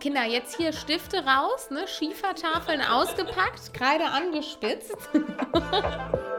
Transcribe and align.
Kinder, 0.00 0.24
jetzt 0.24 0.56
hier 0.56 0.72
Stifte 0.72 1.24
raus, 1.26 1.70
ne? 1.70 1.86
Schiefertafeln 1.86 2.80
ausgepackt, 2.80 3.74
Kreide 3.74 4.06
angespitzt. 4.06 4.96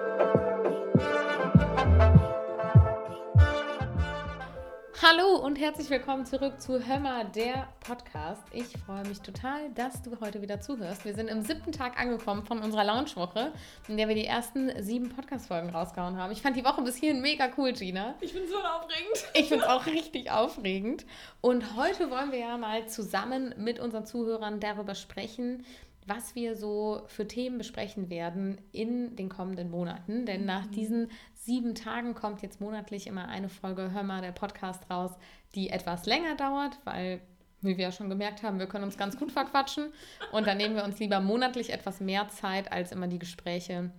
Hallo 5.12 5.36
und 5.36 5.60
herzlich 5.60 5.90
willkommen 5.90 6.26
zurück 6.26 6.62
zu 6.62 6.88
Hömmer, 6.88 7.26
der 7.26 7.68
Podcast. 7.82 8.42
Ich 8.54 8.68
freue 8.86 9.06
mich 9.06 9.20
total, 9.20 9.70
dass 9.72 10.02
du 10.04 10.18
heute 10.22 10.42
wieder 10.42 10.62
zuhörst. 10.62 11.04
Wir 11.04 11.14
sind 11.14 11.28
im 11.28 11.42
siebten 11.42 11.74
Tag 11.74 12.00
angekommen 12.00 12.46
von 12.46 12.60
unserer 12.60 12.86
Launchwoche, 12.86 13.52
in 13.90 13.98
der 13.98 14.08
wir 14.08 14.16
die 14.16 14.26
ersten 14.26 14.72
sieben 14.82 15.10
Podcast-Folgen 15.10 15.70
rausgehauen 15.72 16.16
haben. 16.16 16.32
Ich 16.32 16.42
fand 16.42 16.56
die 16.56 16.64
Woche 16.64 16.82
bis 16.84 16.96
hierhin 16.96 17.22
mega 17.22 17.50
cool, 17.58 17.74
Gina. 17.74 18.16
Ich 18.22 18.34
bin 18.34 18.48
so 18.48 18.56
aufregend. 18.56 19.26
Ich 19.34 19.50
finde 19.50 19.66
es 19.66 19.70
auch 19.70 19.86
richtig 19.86 20.32
aufregend. 20.32 21.06
Und 21.42 21.76
heute 21.76 22.10
wollen 22.10 22.32
wir 22.32 22.40
ja 22.40 22.58
mal 22.58 22.88
zusammen 22.88 23.54
mit 23.58 23.82
unseren 23.82 24.06
Zuhörern 24.06 24.62
darüber 24.62 24.96
sprechen, 24.96 25.66
was 26.08 26.36
wir 26.36 26.56
so 26.56 27.04
für 27.08 27.28
Themen 27.28 27.58
besprechen 27.58 28.10
werden 28.10 28.60
in 28.72 29.16
den 29.16 29.30
kommenden 29.30 29.70
Monaten. 29.70 30.26
Denn 30.26 30.46
nach 30.46 30.66
mhm. 30.66 30.72
diesen 30.72 31.12
sieben 31.36 31.76
Tagen 31.76 32.16
kommt 32.16 32.42
jetzt 32.42 32.62
monatlich 32.62 33.08
immer 33.08 33.28
eine 33.28 33.50
Folge 33.50 33.92
Hör 33.94 34.04
mal, 34.04 34.22
der 34.22 34.32
Podcast 34.32 34.90
raus, 34.90 35.12
die 35.56 35.70
etwas 35.70 36.06
länger 36.06 36.36
dauert, 36.36 36.80
weil, 36.86 37.22
wie 37.62 37.78
wir 37.78 37.86
ja 37.86 37.92
schon 37.92 38.10
gemerkt 38.10 38.44
haben, 38.44 38.60
wir 38.60 38.68
können 38.68 38.84
uns 38.84 38.98
ganz 38.98 39.18
gut 39.18 39.32
verquatschen. 39.32 39.92
Und 40.32 40.48
dann 40.48 40.58
nehmen 40.58 40.76
wir 40.76 40.84
uns 40.84 41.00
lieber 41.00 41.20
monatlich 41.20 41.72
etwas 41.72 42.00
mehr 42.00 42.30
Zeit, 42.30 42.72
als 42.72 42.92
immer 42.92 43.08
die 43.08 43.20
Gespräche 43.20 43.92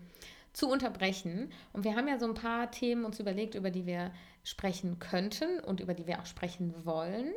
zu 0.53 0.69
unterbrechen. 0.69 1.51
Und 1.73 1.85
wir 1.85 1.97
haben 1.97 2.09
ja 2.09 2.19
so 2.19 2.27
ein 2.27 2.35
paar 2.35 2.71
Themen 2.71 3.05
uns 3.05 3.21
überlegt, 3.21 3.55
über 3.55 3.71
die 3.71 3.87
wir 3.87 4.11
sprechen 4.45 4.99
könnten 4.99 5.61
und 5.61 5.81
über 5.81 5.95
die 5.95 6.07
wir 6.07 6.19
auch 6.19 6.27
sprechen 6.27 6.75
wollen 6.85 7.33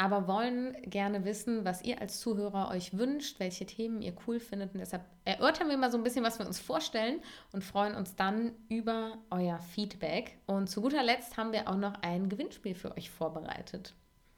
aber 0.00 0.26
wollen 0.26 0.74
gerne 0.80 1.26
wissen, 1.26 1.66
was 1.66 1.82
ihr 1.82 2.00
als 2.00 2.20
Zuhörer 2.20 2.70
euch 2.70 2.96
wünscht, 2.96 3.38
welche 3.38 3.66
Themen 3.66 4.00
ihr 4.00 4.14
cool 4.26 4.40
findet. 4.40 4.72
Und 4.72 4.80
deshalb 4.80 5.04
erörtern 5.26 5.68
wir 5.68 5.76
mal 5.76 5.90
so 5.90 5.98
ein 5.98 6.02
bisschen, 6.02 6.24
was 6.24 6.38
wir 6.38 6.46
uns 6.46 6.58
vorstellen 6.58 7.20
und 7.52 7.62
freuen 7.62 7.94
uns 7.94 8.16
dann 8.16 8.52
über 8.70 9.18
euer 9.28 9.58
Feedback. 9.58 10.38
Und 10.46 10.70
zu 10.70 10.80
guter 10.80 11.02
Letzt 11.02 11.36
haben 11.36 11.52
wir 11.52 11.68
auch 11.68 11.76
noch 11.76 12.00
ein 12.00 12.30
Gewinnspiel 12.30 12.74
für 12.74 12.96
euch 12.96 13.10
vorbereitet. 13.10 13.92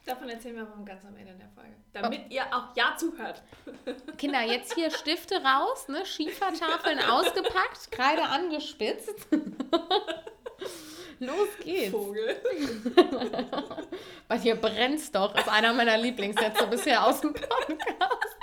Davon 0.05 0.29
erzählen 0.29 0.57
wir 0.57 0.63
aber 0.63 0.85
ganz 0.85 1.05
am 1.05 1.17
Ende 1.17 1.35
der 1.35 1.49
Folge. 1.51 1.77
Damit 1.93 2.23
oh. 2.25 2.35
ihr 2.35 2.43
auch 2.53 2.75
Ja 2.75 2.97
zuhört. 2.97 3.45
Kinder, 4.19 4.43
jetzt 4.43 4.75
hier 4.75 4.91
Stifte 4.91 5.37
raus, 5.45 5.87
ne? 5.87 6.05
Schiefertafeln 6.05 6.99
ausgepackt, 7.09 7.93
Kreide 7.93 8.25
angespitzt. 8.25 9.29
Los 11.23 11.49
geht's. 11.63 11.93
Vogel. 11.93 12.37
Bei 14.29 14.39
dir 14.39 14.57
brennt's 14.57 15.13
doch, 15.13 15.37
ist 15.37 15.49
einer 15.49 15.73
meiner 15.73 15.97
Lieblingssätze 15.97 16.67
bisher 16.67 17.07
aus 17.07 17.21
dem 17.21 17.33
Podcast. 17.33 18.37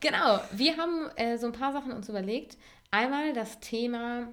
genau, 0.00 0.40
wir 0.52 0.76
haben 0.76 1.08
äh, 1.16 1.38
so 1.38 1.46
ein 1.46 1.52
paar 1.52 1.72
Sachen 1.72 1.92
uns 1.92 2.10
überlegt. 2.10 2.58
Einmal 2.90 3.32
das 3.32 3.58
Thema 3.60 4.28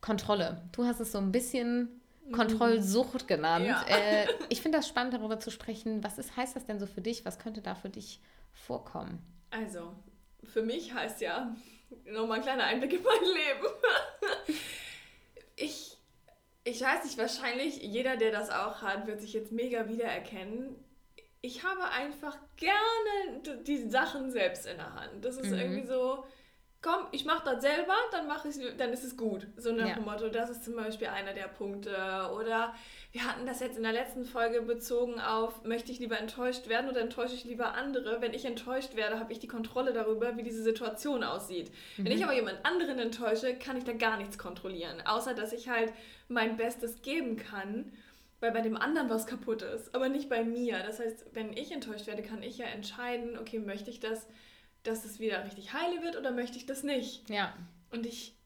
Kontrolle. 0.00 0.62
Du 0.70 0.84
hast 0.84 1.00
es 1.00 1.10
so 1.10 1.18
ein 1.18 1.32
bisschen 1.32 2.00
Kontrollsucht 2.30 3.26
genannt. 3.26 3.66
Ja. 3.66 3.84
Äh, 3.88 4.28
ich 4.50 4.62
finde 4.62 4.78
das 4.78 4.86
spannend, 4.86 5.14
darüber 5.14 5.40
zu 5.40 5.50
sprechen. 5.50 6.04
Was 6.04 6.18
ist, 6.18 6.36
heißt 6.36 6.54
das 6.54 6.64
denn 6.64 6.78
so 6.78 6.86
für 6.86 7.00
dich? 7.00 7.24
Was 7.24 7.40
könnte 7.40 7.60
da 7.60 7.74
für 7.74 7.90
dich 7.90 8.20
vorkommen? 8.52 9.18
Also, 9.50 9.92
für 10.44 10.62
mich 10.62 10.94
heißt 10.94 11.20
ja, 11.22 11.56
nochmal 12.06 12.38
ein 12.38 12.44
kleiner 12.44 12.64
Einblick 12.64 12.92
in 12.92 13.02
mein 13.02 13.24
Leben. 13.24 14.56
ich 15.56 15.93
ich 16.64 16.80
weiß 16.80 17.04
nicht, 17.04 17.18
wahrscheinlich 17.18 17.82
jeder, 17.82 18.16
der 18.16 18.32
das 18.32 18.50
auch 18.50 18.80
hat, 18.80 19.06
wird 19.06 19.20
sich 19.20 19.34
jetzt 19.34 19.52
mega 19.52 19.88
wiedererkennen. 19.88 20.76
Ich 21.42 21.62
habe 21.62 21.84
einfach 21.90 22.38
gerne 22.56 23.62
die 23.64 23.88
Sachen 23.88 24.32
selbst 24.32 24.66
in 24.66 24.78
der 24.78 24.94
Hand. 24.94 25.24
Das 25.24 25.36
ist 25.36 25.50
mhm. 25.50 25.58
irgendwie 25.58 25.86
so, 25.86 26.24
komm, 26.84 27.06
ich 27.12 27.24
mache 27.24 27.42
das 27.46 27.62
selber, 27.62 27.94
dann 28.12 28.26
mache 28.26 28.48
ich, 28.48 28.56
dann 28.76 28.92
ist 28.92 29.04
es 29.04 29.16
gut. 29.16 29.46
So 29.56 29.72
nach 29.72 29.88
ja. 29.88 29.94
dem 29.94 30.04
Motto, 30.04 30.28
das 30.28 30.50
ist 30.50 30.64
zum 30.64 30.76
Beispiel 30.76 31.06
einer 31.06 31.32
der 31.32 31.48
Punkte. 31.48 31.96
Oder 32.38 32.74
wir 33.10 33.24
hatten 33.24 33.46
das 33.46 33.60
jetzt 33.60 33.78
in 33.78 33.82
der 33.82 33.92
letzten 33.92 34.26
Folge 34.26 34.60
bezogen 34.60 35.18
auf, 35.18 35.64
möchte 35.64 35.90
ich 35.92 35.98
lieber 35.98 36.18
enttäuscht 36.18 36.68
werden 36.68 36.90
oder 36.90 37.00
enttäusche 37.00 37.34
ich 37.34 37.44
lieber 37.44 37.72
andere? 37.72 38.20
Wenn 38.20 38.34
ich 38.34 38.44
enttäuscht 38.44 38.96
werde, 38.96 39.18
habe 39.18 39.32
ich 39.32 39.38
die 39.38 39.48
Kontrolle 39.48 39.94
darüber, 39.94 40.36
wie 40.36 40.42
diese 40.42 40.62
Situation 40.62 41.24
aussieht. 41.24 41.72
Mhm. 41.96 42.04
Wenn 42.04 42.12
ich 42.12 42.22
aber 42.22 42.34
jemand 42.34 42.58
anderen 42.66 42.98
enttäusche, 42.98 43.54
kann 43.54 43.78
ich 43.78 43.84
da 43.84 43.94
gar 43.94 44.18
nichts 44.18 44.36
kontrollieren. 44.36 45.00
Außer, 45.06 45.32
dass 45.32 45.54
ich 45.54 45.70
halt 45.70 45.90
mein 46.28 46.58
Bestes 46.58 47.00
geben 47.00 47.36
kann 47.36 47.92
weil 48.40 48.52
bei 48.52 48.60
dem 48.60 48.76
anderen 48.76 49.08
was 49.08 49.26
kaputt 49.26 49.62
ist, 49.62 49.94
aber 49.94 50.10
nicht 50.10 50.28
bei 50.28 50.44
mir. 50.44 50.78
Das 50.80 50.98
heißt, 51.00 51.28
wenn 51.32 51.56
ich 51.56 51.72
enttäuscht 51.72 52.06
werde, 52.06 52.22
kann 52.22 52.42
ich 52.42 52.58
ja 52.58 52.66
entscheiden, 52.66 53.38
okay, 53.38 53.58
möchte 53.58 53.88
ich 53.88 54.00
das 54.00 54.26
dass 54.84 55.04
es 55.04 55.18
wieder 55.18 55.44
richtig 55.44 55.72
heile 55.72 56.02
wird 56.02 56.16
oder 56.16 56.30
möchte 56.30 56.56
ich 56.56 56.66
das 56.66 56.82
nicht? 56.84 57.28
Ja. 57.28 57.52
Und 57.90 58.06
ich 58.06 58.36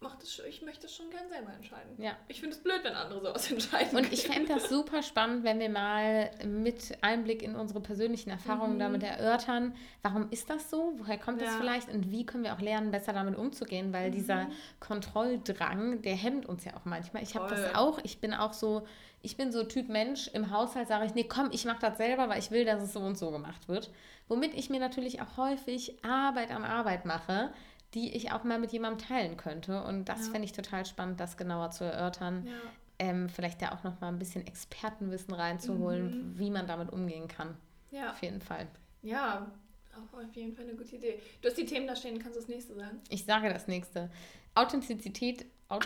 mache 0.00 0.18
das, 0.20 0.40
ich 0.48 0.62
möchte 0.62 0.82
das 0.82 0.94
schon 0.94 1.10
gern 1.10 1.28
selber 1.28 1.52
entscheiden. 1.52 1.94
Ja. 1.98 2.16
Ich 2.28 2.40
finde 2.40 2.56
es 2.56 2.62
blöd, 2.62 2.80
wenn 2.82 2.94
andere 2.94 3.20
sowas 3.20 3.50
entscheiden. 3.50 3.96
Und 3.96 4.12
ich 4.12 4.26
fände 4.26 4.54
das 4.54 4.68
super 4.68 5.02
spannend, 5.02 5.44
wenn 5.44 5.58
wir 5.58 5.70
mal 5.70 6.30
mit 6.44 6.98
Einblick 7.00 7.42
in 7.42 7.56
unsere 7.56 7.80
persönlichen 7.80 8.30
Erfahrungen 8.30 8.74
mhm. 8.74 8.80
damit 8.80 9.02
erörtern, 9.02 9.74
warum 10.02 10.30
ist 10.30 10.50
das 10.50 10.70
so? 10.70 10.94
Woher 10.96 11.18
kommt 11.18 11.40
ja. 11.40 11.46
das 11.46 11.56
vielleicht? 11.56 11.88
Und 11.88 12.10
wie 12.10 12.26
können 12.26 12.44
wir 12.44 12.54
auch 12.54 12.60
lernen, 12.60 12.90
besser 12.90 13.12
damit 13.12 13.36
umzugehen? 13.36 13.92
Weil 13.92 14.10
mhm. 14.10 14.14
dieser 14.14 14.46
Kontrolldrang, 14.80 16.02
der 16.02 16.14
hemmt 16.14 16.46
uns 16.46 16.64
ja 16.64 16.76
auch 16.76 16.84
manchmal. 16.84 17.22
Ich 17.22 17.34
habe 17.34 17.48
das 17.48 17.74
auch. 17.74 17.98
Ich 18.02 18.18
bin 18.18 18.34
auch 18.34 18.52
so, 18.52 18.86
ich 19.22 19.36
bin 19.36 19.50
so 19.50 19.64
Typ 19.64 19.88
Mensch. 19.88 20.28
Im 20.28 20.50
Haushalt 20.50 20.88
sage 20.88 21.06
ich, 21.06 21.14
nee, 21.14 21.24
komm, 21.24 21.50
ich 21.52 21.64
mache 21.64 21.80
das 21.80 21.96
selber, 21.96 22.28
weil 22.28 22.38
ich 22.38 22.50
will, 22.50 22.64
dass 22.64 22.82
es 22.82 22.92
so 22.92 23.00
und 23.00 23.16
so 23.16 23.30
gemacht 23.30 23.68
wird. 23.68 23.90
Womit 24.28 24.54
ich 24.54 24.70
mir 24.70 24.80
natürlich 24.80 25.22
auch 25.22 25.36
häufig 25.36 26.04
Arbeit 26.04 26.50
an 26.50 26.64
Arbeit 26.64 27.04
mache, 27.04 27.52
die 27.94 28.14
ich 28.14 28.32
auch 28.32 28.44
mal 28.44 28.58
mit 28.58 28.72
jemandem 28.72 29.06
teilen 29.06 29.36
könnte. 29.36 29.82
Und 29.82 30.06
das 30.06 30.26
ja. 30.26 30.32
fände 30.32 30.44
ich 30.44 30.52
total 30.52 30.86
spannend, 30.86 31.20
das 31.20 31.36
genauer 31.36 31.70
zu 31.70 31.84
erörtern. 31.84 32.46
Ja. 32.46 32.52
Ähm, 32.98 33.28
vielleicht 33.28 33.60
da 33.60 33.72
auch 33.72 33.84
noch 33.84 34.00
mal 34.00 34.08
ein 34.08 34.18
bisschen 34.18 34.46
Expertenwissen 34.46 35.34
reinzuholen, 35.34 36.32
mhm. 36.32 36.38
wie 36.38 36.50
man 36.50 36.66
damit 36.66 36.92
umgehen 36.92 37.28
kann. 37.28 37.56
Ja. 37.90 38.12
Auf 38.12 38.22
jeden 38.22 38.40
Fall. 38.40 38.66
Ja, 39.02 39.50
auch 39.94 40.18
auf 40.18 40.34
jeden 40.34 40.54
Fall 40.54 40.64
eine 40.64 40.74
gute 40.74 40.96
Idee. 40.96 41.20
Du 41.40 41.48
hast 41.48 41.56
die 41.56 41.66
Themen 41.66 41.86
da 41.86 41.94
stehen, 41.94 42.18
kannst 42.18 42.36
du 42.36 42.40
das 42.40 42.48
nächste 42.48 42.74
sagen? 42.74 43.00
Ich 43.08 43.24
sage 43.24 43.48
das 43.48 43.68
nächste. 43.68 44.10
Authentizität. 44.54 45.46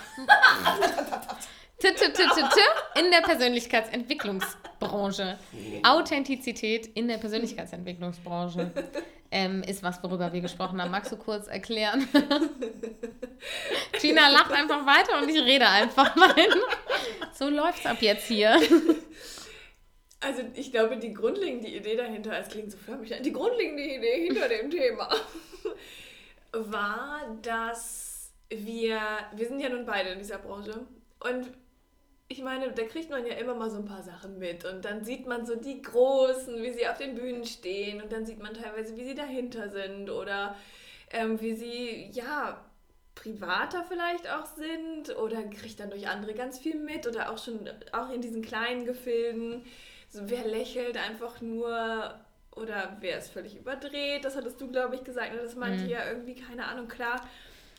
in 2.99 3.11
der 3.11 3.23
Persönlichkeitsentwicklungsbranche. 3.23 5.39
Authentizität 5.83 6.87
in 6.89 7.09
der 7.09 7.17
Persönlichkeitsentwicklungsbranche 7.17 8.71
ähm, 9.31 9.63
ist 9.63 9.83
was, 9.83 10.03
worüber 10.03 10.33
wir 10.33 10.41
gesprochen 10.41 10.81
haben. 10.81 10.91
Magst 10.91 11.13
du 11.13 11.17
kurz 11.17 11.47
erklären? 11.47 12.09
Gina 14.01 14.29
lacht 14.29 14.53
einfach 14.53 14.85
weiter 14.87 15.23
und 15.23 15.29
ich 15.29 15.41
rede 15.41 15.69
einfach 15.69 16.15
mal. 16.17 16.35
so 17.33 17.49
läuft 17.49 17.81
es 17.81 17.87
ab 17.87 17.99
jetzt 18.01 18.27
hier. 18.27 18.61
Also 20.21 20.43
ich 20.55 20.71
glaube, 20.71 20.99
die 20.99 21.15
grundlegende 21.15 21.69
Idee 21.69 21.97
dahinter, 21.97 22.39
es 22.39 22.49
klingt 22.49 22.71
so 22.71 22.77
förmlich, 22.77 23.15
die 23.23 23.33
grundlegende 23.33 23.83
Idee 23.83 24.27
hinter 24.27 24.49
dem 24.49 24.71
Thema 24.71 25.09
war, 26.53 27.39
dass 27.41 28.31
wir, 28.51 29.01
wir 29.35 29.49
sind 29.49 29.61
ja 29.61 29.69
nun 29.69 29.87
beide 29.87 30.11
in 30.11 30.19
dieser 30.19 30.39
Branche 30.39 30.87
und 31.21 31.51
ich 32.31 32.43
meine, 32.43 32.71
da 32.71 32.85
kriegt 32.85 33.11
man 33.11 33.27
ja 33.27 33.35
immer 33.35 33.55
mal 33.55 33.71
so 33.71 33.79
ein 33.79 33.85
paar 33.85 34.05
Sachen 34.05 34.39
mit 34.39 34.65
und 34.65 34.85
dann 34.85 35.05
sieht 35.05 35.27
man 35.27 35.45
so 35.45 35.57
die 35.57 35.83
Großen, 35.83 36.63
wie 36.63 36.73
sie 36.73 36.87
auf 36.87 36.97
den 36.97 37.17
Bühnen 37.17 37.45
stehen 37.45 38.01
und 38.01 38.13
dann 38.13 38.25
sieht 38.25 38.41
man 38.41 38.55
teilweise, 38.55 38.97
wie 38.97 39.05
sie 39.05 39.17
dahinter 39.17 39.69
sind 39.69 40.09
oder 40.11 40.55
ähm, 41.11 41.41
wie 41.41 41.55
sie, 41.57 42.09
ja, 42.13 42.65
privater 43.17 43.85
vielleicht 43.87 44.31
auch 44.31 44.47
sind 44.47 45.17
oder 45.19 45.43
kriegt 45.43 45.81
dann 45.81 45.91
durch 45.91 46.07
andere 46.07 46.33
ganz 46.35 46.61
viel 46.61 46.77
mit 46.77 47.09
oder 47.09 47.33
auch 47.33 47.39
schon 47.39 47.69
auch 47.91 48.11
in 48.11 48.23
diesen 48.23 48.43
kleinen 48.43 48.87
Gefilden. 48.87 49.65
So, 50.09 50.31
wer 50.31 50.47
lächelt 50.47 50.97
einfach 50.97 51.41
nur 51.41 52.15
oder 52.55 52.97
wer 53.01 53.19
ist 53.19 53.33
völlig 53.33 53.57
überdreht, 53.57 54.25
das 54.25 54.37
hattest 54.37 54.61
du, 54.61 54.69
glaube 54.69 54.95
ich, 54.95 55.03
gesagt. 55.03 55.35
Ne? 55.35 55.41
Das 55.43 55.57
meinte 55.57 55.83
mhm. 55.83 55.91
ja 55.91 56.09
irgendwie, 56.09 56.37
keine 56.37 56.67
Ahnung, 56.67 56.87
klar, 56.87 57.29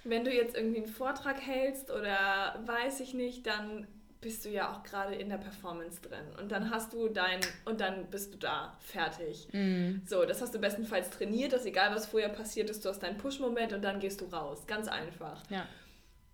wenn 0.04 0.26
du 0.26 0.32
jetzt 0.34 0.58
irgendwie 0.58 0.84
einen 0.84 0.94
Vortrag 0.94 1.40
hältst 1.40 1.90
oder 1.90 2.62
weiß 2.66 3.00
ich 3.00 3.14
nicht, 3.14 3.48
dann 3.48 3.88
bist 4.22 4.46
du 4.46 4.50
ja 4.50 4.72
auch 4.72 4.84
gerade 4.84 5.16
in 5.16 5.30
der 5.30 5.38
Performance 5.38 6.00
drin. 6.00 6.26
Und 6.40 6.52
dann 6.52 6.70
hast 6.70 6.94
du 6.94 7.10
dein, 7.10 7.40
und 7.66 7.82
dann 7.82 8.06
bist 8.12 8.34
du 8.34 8.38
da, 8.38 8.78
fertig. 8.80 9.48
Mhm. 9.52 10.04
So, 10.06 10.26
das 10.26 10.42
hast 10.42 10.54
du 10.54 10.60
bestenfalls 10.60 11.10
trainiert, 11.10 11.54
dass 11.54 11.66
egal 11.66 11.94
was 11.94 12.06
vorher 12.06 12.30
passiert 12.30 12.70
ist, 12.70 12.86
du 12.86 12.90
hast 12.90 13.00
deinen 13.00 13.18
Push-Moment 13.18 13.74
und 13.74 13.84
dann 13.84 14.00
gehst 14.00 14.22
du 14.22 14.26
raus. 14.26 14.68
Ganz 14.68 14.88
einfach. 14.88 15.42
Ja. 15.50 15.68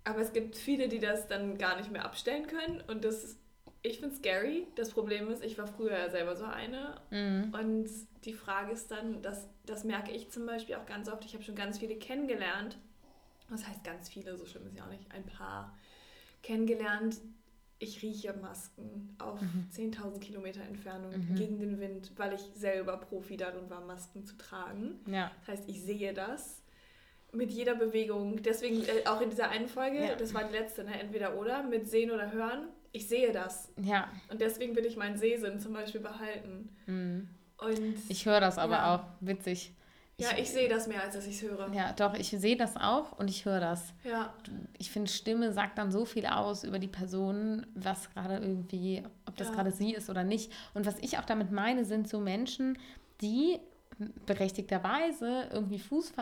Aber 0.04 0.19
es 0.19 0.34
gibt 0.34 0.57
viele, 0.57 0.89
die 0.89 1.00
das 1.00 1.28
dann 1.28 1.57
gar 1.57 1.78
nicht 1.78 1.89
mehr 1.89 2.04
abstellen 2.04 2.48
können. 2.48 2.84
Und 2.88 3.06
das 3.06 3.24
ist, 3.24 3.39
ich 3.81 4.00
finde 4.00 4.16
scary. 4.16 4.68
Das 4.75 4.92
Problem 4.92 5.31
ist, 5.31 5.44
ich 5.44 5.57
war 5.57 5.68
früher 5.68 5.98
ja 5.98 6.10
selber 6.10 6.36
so 6.36 6.45
eine. 6.45 7.00
Mhm. 7.10 7.54
Und 7.54 7.90
die 8.25 8.33
Frage 8.33 8.74
ist 8.74 8.92
dann, 8.92 9.22
das, 9.22 9.48
das 9.66 9.86
merke 9.86 10.12
ich 10.12 10.30
zum 10.30 10.45
Beispiel 10.45 10.75
auch 10.75 10.86
ganz 10.86 11.07
oft. 11.07 11.24
Ich 11.24 11.33
habe 11.33 11.44
schon 11.44 11.56
ganz 11.56 11.80
viele 11.80 11.95
kennengelernt. 11.95 12.78
Das 13.50 13.66
heißt 13.66 13.86
ganz 13.86 14.10
viele, 14.10 14.36
so 14.36 14.45
schlimm 14.45 14.68
ist 14.68 14.75
ja 14.75 14.83
auch 14.83 14.90
nicht, 14.90 15.10
ein 15.13 15.25
paar 15.25 15.74
kennengelernt, 16.44 17.18
ich 17.79 18.01
rieche 18.01 18.33
Masken 18.33 19.15
auf 19.19 19.39
mhm. 19.41 19.68
10.000 19.71 20.19
Kilometer 20.19 20.62
Entfernung 20.62 21.12
mhm. 21.12 21.35
gegen 21.35 21.59
den 21.59 21.79
Wind, 21.79 22.12
weil 22.18 22.33
ich 22.33 22.41
selber 22.56 22.97
Profi 22.97 23.38
darin 23.38 23.69
war, 23.69 23.81
Masken 23.81 24.25
zu 24.25 24.35
tragen. 24.38 25.00
Ja. 25.06 25.31
Das 25.39 25.59
heißt, 25.59 25.69
ich 25.69 25.83
sehe 25.83 26.13
das 26.13 26.63
mit 27.31 27.51
jeder 27.51 27.75
Bewegung. 27.75 28.41
Deswegen 28.41 28.83
äh, 28.83 29.07
auch 29.07 29.21
in 29.21 29.29
dieser 29.29 29.50
einen 29.50 29.68
Folge, 29.68 30.00
ja. 30.00 30.15
das 30.15 30.33
war 30.33 30.44
die 30.45 30.53
letzte, 30.53 30.83
ne? 30.83 31.00
entweder 31.00 31.38
oder, 31.38 31.63
mit 31.63 31.88
Sehen 31.88 32.12
oder 32.12 32.31
Hören. 32.31 32.68
Ich 32.94 33.07
sehe 33.07 33.31
das. 33.31 33.71
Ja. 33.81 34.09
Und 34.30 34.41
deswegen 34.41 34.75
will 34.75 34.85
ich 34.85 34.97
meinen 34.97 35.18
Sehsinn 35.18 35.59
zum 35.59 35.73
Beispiel 35.73 36.01
behalten. 36.01 36.69
Mhm. 36.88 37.30
Und 37.57 37.95
ich 38.09 38.25
höre 38.25 38.39
das 38.39 38.57
aber 38.57 38.75
ja. 38.75 38.95
auch. 38.95 39.03
Witzig. 39.19 39.73
Ja, 40.19 40.30
ich, 40.36 40.50
sehe 40.50 40.68
das 40.68 40.88
mehr, 40.88 41.04
als 41.04 41.14
dass 41.14 41.28
ich 41.28 41.36
es 41.36 41.42
höre. 41.44 41.72
Ja, 41.74 41.94
doch, 41.94 42.16
ich 42.16 42.30
sehe 42.30 42.58
das 42.58 42.75
auch 42.75 43.19
und 43.19 43.30
ich 43.30 43.46
höre 43.46 43.60
das. 43.60 43.94
Ja. 44.04 44.34
Ich 44.80 44.90
finde, 44.90 45.12
Stimme 45.12 45.54
sagt 45.54 45.78
dann 45.78 45.92
so 45.92 46.06
viel 46.06 46.25
aus 46.25 46.64
über 46.64 46.80
die 46.80 46.88
Person, 46.88 47.68
was 47.75 48.10
gerade 48.10 48.38
irgendwie, 48.38 49.04
ob 49.28 49.38
das 49.38 49.50
ja. 49.50 49.54
gerade 49.54 49.72
sie 49.72 49.94
ist 49.94 50.10
oder 50.10 50.24
nicht. 50.24 50.52
Und 50.74 50.88
was 50.88 50.96
ich 51.02 51.19
auch 51.19 51.25
damit 51.25 51.52
meine, 51.52 51.86
sind 51.86 52.10
so 52.10 52.19
Menschen, 52.19 52.80
die 53.22 53.60
berechtigterweise 54.25 55.50
irgendwie 55.52 55.80
Fuß 55.80 56.14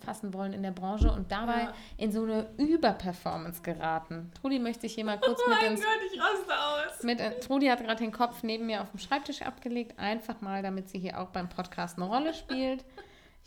fassen 0.00 0.32
wollen 0.32 0.52
in 0.52 0.62
der 0.62 0.70
Branche 0.70 1.10
und 1.10 1.30
dabei 1.32 1.62
ja. 1.62 1.74
in 1.96 2.12
so 2.12 2.22
eine 2.22 2.50
Überperformance 2.56 3.62
geraten. 3.62 4.30
Trudi 4.40 4.60
möchte 4.60 4.86
ich 4.86 4.94
hier 4.94 5.04
mal 5.04 5.18
kurz 5.20 5.40
oh 5.44 5.50
mit 5.50 5.62
ins... 5.62 5.80
Gott, 5.80 5.90
ich 6.12 6.20
raste 6.20 6.52
aus. 6.52 7.02
Mit, 7.02 7.20
äh, 7.20 7.38
Trudi 7.40 7.66
hat 7.66 7.82
gerade 7.84 8.02
den 8.02 8.12
Kopf 8.12 8.44
neben 8.44 8.66
mir 8.66 8.80
auf 8.80 8.90
dem 8.90 8.98
Schreibtisch 8.98 9.42
abgelegt, 9.42 9.98
einfach 9.98 10.40
mal, 10.40 10.62
damit 10.62 10.88
sie 10.88 11.00
hier 11.00 11.20
auch 11.20 11.30
beim 11.30 11.48
Podcast 11.48 11.98
eine 11.98 12.06
Rolle 12.06 12.32
spielt. 12.32 12.84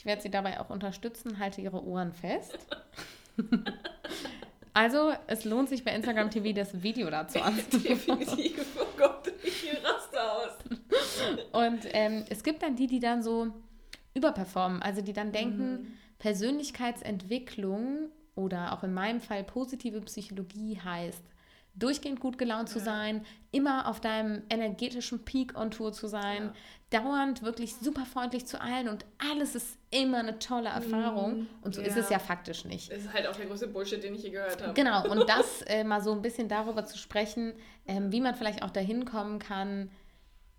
Ich 0.04 0.06
werde 0.06 0.22
sie 0.22 0.30
dabei 0.30 0.60
auch 0.60 0.70
unterstützen, 0.70 1.40
halte 1.40 1.62
ihre 1.62 1.82
Ohren 1.82 2.12
fest. 2.12 2.58
also, 4.74 5.14
es 5.28 5.46
lohnt 5.46 5.70
sich 5.70 5.86
bei 5.86 5.96
Instagram 5.96 6.30
TV 6.30 6.52
das 6.52 6.84
Video 6.84 7.10
dazu 7.10 7.42
anzuschauen. 7.42 7.84
Definitiv, 7.84 8.66
oh 8.82 8.98
Gott, 8.98 9.32
ich 9.42 9.66
raste 9.82 10.22
aus. 10.22 10.58
Und 11.54 11.88
ähm, 11.94 12.26
es 12.30 12.44
gibt 12.44 12.64
dann 12.64 12.76
die, 12.76 12.88
die 12.88 13.00
dann 13.00 13.24
so 13.24 13.54
überperformen. 14.14 14.82
Also 14.82 15.02
die 15.02 15.14
dann 15.14 15.32
denken, 15.32 15.72
mhm. 15.72 15.94
Persönlichkeitsentwicklung 16.20 18.10
oder 18.36 18.74
auch 18.74 18.84
in 18.84 18.94
meinem 18.94 19.22
Fall 19.22 19.46
positive 19.46 20.02
Psychologie 20.02 20.82
heißt, 20.84 21.24
durchgehend 21.76 22.20
gut 22.20 22.38
gelaunt 22.38 22.70
ja. 22.70 22.74
zu 22.74 22.80
sein, 22.80 23.26
immer 23.52 23.88
auf 23.88 24.00
deinem 24.00 24.44
energetischen 24.50 25.26
Peak 25.26 25.58
on 25.58 25.72
Tour 25.72 25.92
zu 25.92 26.08
sein, 26.08 26.52
ja. 26.92 27.02
dauernd 27.02 27.42
wirklich 27.42 27.76
super 27.76 28.06
freundlich 28.06 28.46
zu 28.46 28.62
allen 28.62 28.88
und 28.88 29.06
alles 29.32 29.56
ist 29.56 29.78
immer 29.90 30.20
eine 30.20 30.40
tolle 30.40 30.70
Erfahrung. 30.70 31.40
Mhm. 31.40 31.48
Und 31.62 31.76
so 31.76 31.82
ja. 31.82 31.88
ist 31.88 31.98
es 31.98 32.10
ja 32.10 32.20
faktisch 32.20 32.66
nicht. 32.66 32.92
Das 32.92 33.00
ist 33.00 33.14
halt 33.14 33.28
auch 33.28 33.36
der 33.36 33.48
größte 33.48 33.68
Bullshit, 33.68 34.04
den 34.04 34.16
ich 34.16 34.24
je 34.24 34.30
gehört 34.30 34.62
habe. 34.62 34.74
Genau, 34.74 35.10
und 35.10 35.20
das 35.30 35.64
äh, 35.64 35.84
mal 35.84 36.02
so 36.02 36.12
ein 36.12 36.22
bisschen 36.22 36.48
darüber 36.48 36.86
zu 36.86 36.98
sprechen, 36.98 37.54
ähm, 37.88 38.12
wie 38.12 38.22
man 38.22 38.36
vielleicht 38.36 38.64
auch 38.64 38.72
dahin 38.72 39.06
kommen 39.06 39.40
kann, 39.40 39.90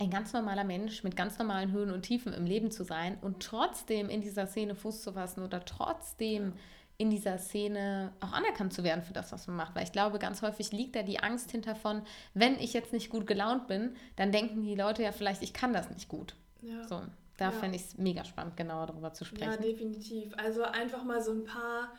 ein 0.01 0.11
ganz 0.11 0.33
normaler 0.33 0.65
Mensch 0.65 1.05
mit 1.05 1.17
ganz 1.17 1.39
normalen 1.39 1.71
Höhen 1.71 1.93
und 1.93 2.03
Tiefen 2.03 2.33
im 2.33 2.47
Leben 2.47 2.71
zu 2.71 2.83
sein 2.83 3.17
und 3.21 3.41
trotzdem 3.41 4.11
in 4.11 4.21
dieser 4.21 4.47
Szene 4.47 4.75
Fuß 4.75 5.03
zu 5.03 5.13
fassen 5.13 5.45
oder 5.45 5.65
trotzdem 5.65 6.55
in 6.97 7.11
dieser 7.11 7.39
Szene 7.39 8.13
auch 8.21 8.33
anerkannt 8.33 8.73
zu 8.73 8.85
werden 8.85 9.03
für 9.03 9.13
das, 9.13 9.33
was 9.33 9.47
man 9.47 9.57
macht. 9.57 9.75
Weil 9.75 9.85
ich 9.85 9.93
glaube, 9.93 10.19
ganz 10.19 10.43
häufig 10.43 10.73
liegt 10.73 10.95
da 10.95 11.03
die 11.03 11.19
Angst 11.19 11.51
hinter 11.51 11.75
von, 11.75 12.03
wenn 12.35 12.59
ich 12.59 12.73
jetzt 12.73 12.93
nicht 12.93 13.11
gut 13.11 13.27
gelaunt 13.27 13.67
bin, 13.67 13.97
dann 14.17 14.31
denken 14.31 14.63
die 14.63 14.77
Leute 14.77 15.03
ja 15.03 15.13
vielleicht, 15.13 15.43
ich 15.43 15.53
kann 15.53 15.73
das 15.73 15.91
nicht 15.91 16.09
gut. 16.09 16.37
Ja. 16.63 16.87
So, 16.87 17.03
da 17.37 17.47
ja. 17.47 17.51
fände 17.51 17.77
ich 17.77 17.83
es 17.83 17.99
mega 17.99 18.25
spannend, 18.25 18.57
genauer 18.57 18.87
darüber 18.87 19.13
zu 19.13 19.25
sprechen. 19.25 19.51
Ja, 19.51 19.57
definitiv. 19.57 20.33
Also 20.37 20.63
einfach 20.63 21.03
mal 21.03 21.21
so 21.21 21.33
ein 21.33 21.45
paar 21.45 21.93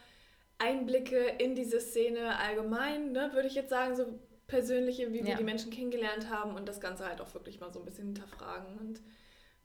Einblicke 0.57 1.17
in 1.39 1.55
diese 1.55 1.81
Szene 1.81 2.37
allgemein, 2.39 3.11
ne, 3.11 3.31
würde 3.33 3.47
ich 3.47 3.55
jetzt 3.55 3.69
sagen, 3.69 3.95
so 3.95 4.05
persönliche, 4.47 5.11
wie 5.11 5.25
wir 5.25 5.35
die 5.35 5.43
Menschen 5.43 5.71
kennengelernt 5.71 6.29
haben 6.29 6.55
und 6.55 6.69
das 6.69 6.79
Ganze 6.79 7.05
halt 7.05 7.19
auch 7.19 7.33
wirklich 7.33 7.59
mal 7.59 7.73
so 7.73 7.79
ein 7.79 7.85
bisschen 7.85 8.05
hinterfragen 8.05 8.77
und 8.77 9.01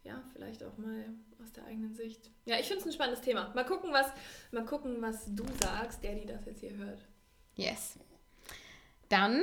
ja, 0.03 0.23
vielleicht 0.33 0.65
auch 0.65 0.77
mal 0.79 1.05
aus 1.43 1.53
der 1.53 1.65
eigenen 1.67 1.95
Sicht. 1.95 2.31
Ja, 2.45 2.59
ich 2.59 2.67
finde 2.67 2.81
es 2.81 2.87
ein 2.87 2.93
spannendes 2.93 3.23
Thema. 3.23 3.53
Mal 3.55 3.65
gucken, 3.65 3.93
was, 3.93 4.13
mal 4.53 4.65
gucken, 4.65 5.01
was 5.01 5.27
du 5.35 5.45
sagst, 5.61 6.03
der, 6.03 6.15
die 6.15 6.27
das 6.27 6.45
jetzt 6.47 6.61
hier 6.61 6.77
hört. 6.77 7.07
Yes. 7.55 7.99
Dann 9.09 9.43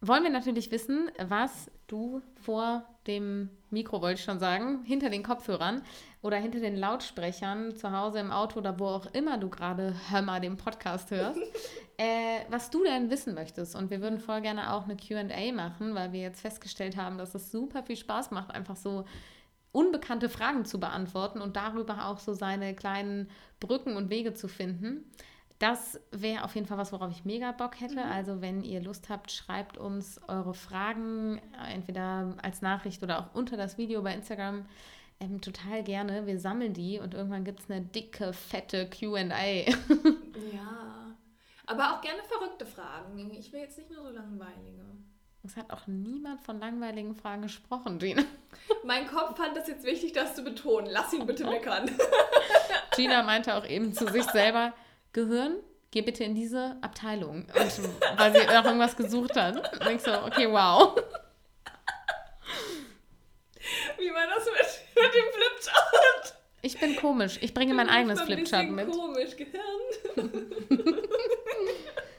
wollen 0.00 0.22
wir 0.22 0.30
natürlich 0.30 0.70
wissen, 0.70 1.10
was 1.18 1.70
du 1.86 2.20
vor 2.42 2.84
dem 3.06 3.50
Mikro, 3.70 4.02
wollte 4.02 4.20
ich 4.20 4.24
schon 4.24 4.38
sagen, 4.38 4.82
hinter 4.84 5.10
den 5.10 5.22
Kopfhörern 5.22 5.82
oder 6.22 6.36
hinter 6.36 6.60
den 6.60 6.76
Lautsprechern 6.76 7.74
zu 7.76 7.92
Hause 7.92 8.18
im 8.18 8.30
Auto 8.30 8.58
oder 8.58 8.78
wo 8.78 8.86
auch 8.86 9.06
immer 9.14 9.38
du 9.38 9.48
gerade 9.48 9.94
Hömmer 10.10 10.40
den 10.40 10.56
Podcast 10.56 11.10
hörst, 11.10 11.40
äh, 11.96 12.40
was 12.50 12.70
du 12.70 12.82
denn 12.84 13.10
wissen 13.10 13.34
möchtest. 13.34 13.74
Und 13.76 13.90
wir 13.90 14.00
würden 14.00 14.18
voll 14.18 14.40
gerne 14.40 14.72
auch 14.72 14.84
eine 14.84 14.96
QA 14.96 15.52
machen, 15.52 15.94
weil 15.94 16.12
wir 16.12 16.20
jetzt 16.20 16.40
festgestellt 16.40 16.96
haben, 16.96 17.18
dass 17.18 17.34
es 17.34 17.50
super 17.50 17.82
viel 17.82 17.96
Spaß 17.96 18.30
macht, 18.32 18.50
einfach 18.52 18.76
so 18.76 19.04
unbekannte 19.76 20.30
Fragen 20.30 20.64
zu 20.64 20.80
beantworten 20.80 21.42
und 21.42 21.56
darüber 21.56 22.06
auch 22.06 22.18
so 22.18 22.32
seine 22.32 22.74
kleinen 22.74 23.28
Brücken 23.60 23.94
und 23.94 24.08
Wege 24.08 24.32
zu 24.32 24.48
finden. 24.48 25.04
Das 25.58 26.00
wäre 26.10 26.44
auf 26.44 26.54
jeden 26.54 26.66
Fall 26.66 26.78
was, 26.78 26.92
worauf 26.92 27.10
ich 27.10 27.26
mega 27.26 27.52
Bock 27.52 27.78
hätte. 27.78 27.96
Mhm. 27.96 28.10
Also 28.10 28.40
wenn 28.40 28.62
ihr 28.62 28.82
Lust 28.82 29.10
habt, 29.10 29.30
schreibt 29.30 29.76
uns 29.76 30.18
eure 30.28 30.54
Fragen 30.54 31.42
entweder 31.70 32.34
als 32.42 32.62
Nachricht 32.62 33.02
oder 33.02 33.20
auch 33.20 33.34
unter 33.34 33.58
das 33.58 33.76
Video 33.76 34.00
bei 34.00 34.14
Instagram. 34.14 34.64
Ähm, 35.20 35.42
total 35.42 35.82
gerne. 35.82 36.26
Wir 36.26 36.40
sammeln 36.40 36.72
die 36.72 36.98
und 36.98 37.12
irgendwann 37.12 37.44
gibt 37.44 37.60
es 37.60 37.70
eine 37.70 37.82
dicke, 37.82 38.32
fette 38.32 38.88
QA. 38.88 39.18
ja. 40.54 41.14
Aber 41.66 41.92
auch 41.92 42.00
gerne 42.00 42.22
verrückte 42.22 42.64
Fragen. 42.64 43.30
Ich 43.30 43.52
will 43.52 43.60
jetzt 43.60 43.76
nicht 43.76 43.90
nur 43.90 44.02
so 44.02 44.08
langweilige. 44.08 44.84
Es 45.46 45.56
hat 45.56 45.70
auch 45.70 45.86
niemand 45.86 46.42
von 46.42 46.58
langweiligen 46.58 47.14
Fragen 47.14 47.42
gesprochen, 47.42 48.00
Gina. 48.00 48.24
Mein 48.84 49.06
Kopf 49.06 49.36
fand 49.36 49.56
das 49.56 49.68
jetzt 49.68 49.84
wichtig, 49.84 50.12
das 50.12 50.34
zu 50.34 50.42
betonen. 50.42 50.88
Lass 50.90 51.12
ihn 51.12 51.24
bitte 51.24 51.44
meckern. 51.44 51.88
Gina 52.96 53.22
meinte 53.22 53.54
auch 53.54 53.64
eben 53.64 53.94
zu 53.94 54.08
sich 54.08 54.24
selber, 54.24 54.72
Gehirn, 55.12 55.58
geh 55.92 56.02
bitte 56.02 56.24
in 56.24 56.34
diese 56.34 56.76
Abteilung. 56.80 57.46
Und, 57.54 58.18
weil 58.18 58.32
sie 58.34 58.44
nach 58.46 58.64
irgendwas 58.64 58.96
gesucht 58.96 59.36
hat. 59.36 59.56
Und 59.86 59.94
ich 59.94 60.02
so, 60.02 60.10
okay, 60.24 60.50
wow. 60.50 60.96
Wie 63.98 64.10
war 64.10 64.26
das 64.34 64.46
mit, 64.46 65.04
mit 65.04 65.14
dem 65.14 65.32
Flipchart? 65.32 66.34
Ich 66.62 66.80
bin 66.80 66.96
komisch. 66.96 67.38
Ich 67.40 67.54
bringe 67.54 67.72
mein 67.74 67.88
eigenes 67.88 68.20
Flipchart 68.22 68.68
mit. 68.68 68.90
komisch, 68.90 69.36
Gehirn. 69.36 69.62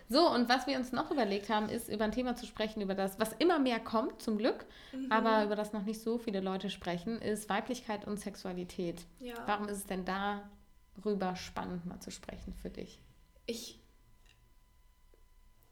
So, 0.10 0.30
und 0.30 0.48
was 0.48 0.68
wir 0.68 0.78
uns 0.78 0.94
noch 0.94 1.12
überlegt 1.12 1.50
haben, 1.50 1.68
ist 1.68 1.90
über 1.90 2.06
ein 2.06 2.14
Thema 2.14 2.36
zu 2.36 2.46
sprechen, 2.46 2.82
über 2.82 2.96
das, 2.96 3.20
was 3.20 3.34
immer 3.40 3.60
mehr 3.60 3.80
kommt, 3.80 4.22
zum 4.22 4.38
Glück, 4.38 4.66
mhm. 4.94 5.12
aber 5.12 5.44
über 5.44 5.56
das 5.56 5.74
noch 5.74 5.84
nicht 5.84 6.02
so 6.02 6.18
viele 6.18 6.40
Leute 6.40 6.70
sprechen, 6.70 7.22
ist 7.22 7.50
Weiblichkeit 7.50 8.08
und 8.08 8.18
Sexualität. 8.18 9.06
Ja. 9.20 9.34
Warum 9.46 9.68
ist 9.68 9.78
es 9.78 9.86
denn 9.86 10.06
darüber 10.06 11.36
spannend, 11.36 11.86
mal 11.86 12.00
zu 12.00 12.12
sprechen 12.12 12.54
für 12.62 12.70
dich? 12.70 13.02
Ich. 13.46 13.80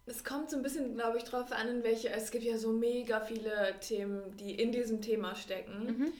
Es 0.06 0.24
kommt 0.24 0.52
so 0.52 0.58
ein 0.58 0.64
bisschen, 0.64 0.96
glaube 0.96 1.18
ich, 1.18 1.24
drauf 1.24 1.52
an, 1.52 1.68
in 1.70 1.84
welche. 1.84 2.10
Es 2.10 2.30
gibt 2.30 2.44
ja 2.44 2.58
so 2.58 2.74
mega 2.74 3.22
viele 3.22 3.80
Themen, 3.80 4.36
die 4.38 4.54
in 4.54 4.72
diesem 4.72 5.02
Thema 5.02 5.34
stecken. 5.36 5.86
Mhm. 5.86 6.14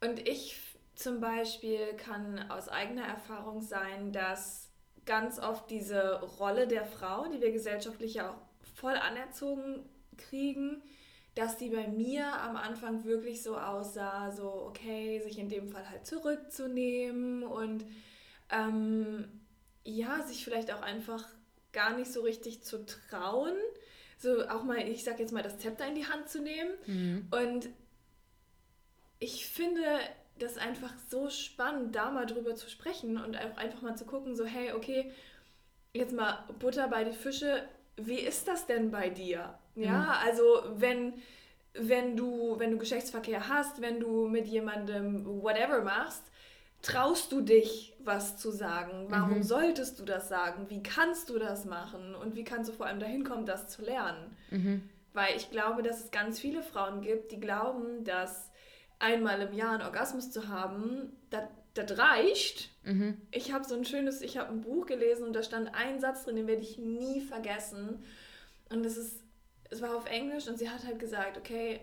Und 0.00 0.26
ich 0.26 0.58
zum 0.94 1.20
Beispiel 1.20 1.94
kann 1.96 2.50
aus 2.50 2.68
eigener 2.68 3.04
Erfahrung 3.04 3.60
sein, 3.60 4.12
dass 4.12 4.69
ganz 5.10 5.40
oft 5.40 5.68
diese 5.70 6.20
Rolle 6.38 6.68
der 6.68 6.84
Frau, 6.84 7.26
die 7.26 7.40
wir 7.40 7.50
gesellschaftlich 7.50 8.14
ja 8.14 8.30
auch 8.30 8.38
voll 8.76 8.94
anerzogen 8.94 9.84
kriegen, 10.16 10.84
dass 11.34 11.58
die 11.58 11.70
bei 11.70 11.88
mir 11.88 12.32
am 12.40 12.54
Anfang 12.54 13.04
wirklich 13.04 13.42
so 13.42 13.56
aussah, 13.56 14.30
so 14.30 14.44
okay, 14.68 15.20
sich 15.24 15.36
in 15.36 15.48
dem 15.48 15.68
Fall 15.68 15.90
halt 15.90 16.06
zurückzunehmen 16.06 17.42
und 17.42 17.84
ähm, 18.50 19.28
ja, 19.82 20.22
sich 20.22 20.44
vielleicht 20.44 20.72
auch 20.72 20.82
einfach 20.82 21.26
gar 21.72 21.96
nicht 21.96 22.12
so 22.12 22.20
richtig 22.20 22.62
zu 22.62 22.86
trauen, 22.86 23.56
so 24.16 24.46
auch 24.46 24.62
mal, 24.62 24.78
ich 24.78 25.02
sag 25.02 25.18
jetzt 25.18 25.32
mal, 25.32 25.42
das 25.42 25.58
Zepter 25.58 25.88
in 25.88 25.96
die 25.96 26.06
Hand 26.06 26.28
zu 26.28 26.40
nehmen. 26.40 26.70
Mhm. 26.86 27.28
Und 27.32 27.68
ich 29.18 29.48
finde, 29.48 29.82
das 30.42 30.58
einfach 30.58 30.92
so 31.08 31.30
spannend, 31.30 31.94
da 31.94 32.10
mal 32.10 32.26
drüber 32.26 32.54
zu 32.56 32.68
sprechen 32.68 33.16
und 33.22 33.36
einfach 33.36 33.82
mal 33.82 33.96
zu 33.96 34.04
gucken, 34.04 34.34
so, 34.34 34.44
hey, 34.44 34.72
okay, 34.72 35.12
jetzt 35.92 36.12
mal 36.12 36.44
Butter 36.58 36.88
bei 36.88 37.04
die 37.04 37.12
Fische, 37.12 37.62
wie 37.96 38.18
ist 38.18 38.48
das 38.48 38.66
denn 38.66 38.90
bei 38.90 39.10
dir? 39.10 39.54
Ja, 39.76 39.98
mhm. 39.98 40.26
also 40.26 40.62
wenn, 40.76 41.14
wenn 41.74 42.16
du, 42.16 42.58
wenn 42.58 42.70
du 42.70 42.78
Geschlechtsverkehr 42.78 43.48
hast, 43.48 43.80
wenn 43.80 44.00
du 44.00 44.26
mit 44.28 44.46
jemandem 44.46 45.24
whatever 45.42 45.82
machst, 45.82 46.22
traust 46.82 47.30
du 47.32 47.42
dich, 47.42 47.94
was 47.98 48.38
zu 48.38 48.50
sagen? 48.50 49.06
Warum 49.08 49.38
mhm. 49.38 49.42
solltest 49.42 50.00
du 50.00 50.04
das 50.04 50.28
sagen? 50.28 50.66
Wie 50.68 50.82
kannst 50.82 51.28
du 51.28 51.38
das 51.38 51.64
machen? 51.64 52.14
Und 52.14 52.34
wie 52.34 52.44
kannst 52.44 52.70
du 52.70 52.74
vor 52.74 52.86
allem 52.86 53.00
dahin 53.00 53.24
kommen, 53.24 53.44
das 53.44 53.68
zu 53.68 53.82
lernen? 53.82 54.36
Mhm. 54.50 54.88
Weil 55.12 55.36
ich 55.36 55.50
glaube, 55.50 55.82
dass 55.82 56.04
es 56.04 56.10
ganz 56.10 56.40
viele 56.40 56.62
Frauen 56.62 57.02
gibt, 57.02 57.32
die 57.32 57.40
glauben, 57.40 58.04
dass 58.04 58.49
einmal 59.00 59.40
im 59.40 59.52
Jahr 59.52 59.72
einen 59.72 59.82
Orgasmus 59.82 60.30
zu 60.30 60.48
haben, 60.48 61.12
das 61.30 61.98
reicht. 61.98 62.70
Mhm. 62.84 63.20
Ich 63.32 63.52
habe 63.52 63.64
so 63.64 63.74
ein 63.74 63.84
schönes, 63.84 64.22
ich 64.22 64.38
habe 64.38 64.50
ein 64.50 64.60
Buch 64.60 64.86
gelesen 64.86 65.26
und 65.26 65.32
da 65.34 65.42
stand 65.42 65.74
ein 65.74 65.98
Satz 66.00 66.24
drin, 66.24 66.36
den 66.36 66.46
werde 66.46 66.62
ich 66.62 66.78
nie 66.78 67.20
vergessen. 67.20 68.04
Und 68.70 68.84
das 68.84 68.96
ist, 68.96 69.22
es 69.70 69.82
war 69.82 69.96
auf 69.96 70.06
Englisch 70.06 70.46
und 70.46 70.58
sie 70.58 70.70
hat 70.70 70.84
halt 70.84 70.98
gesagt, 70.98 71.36
okay, 71.36 71.80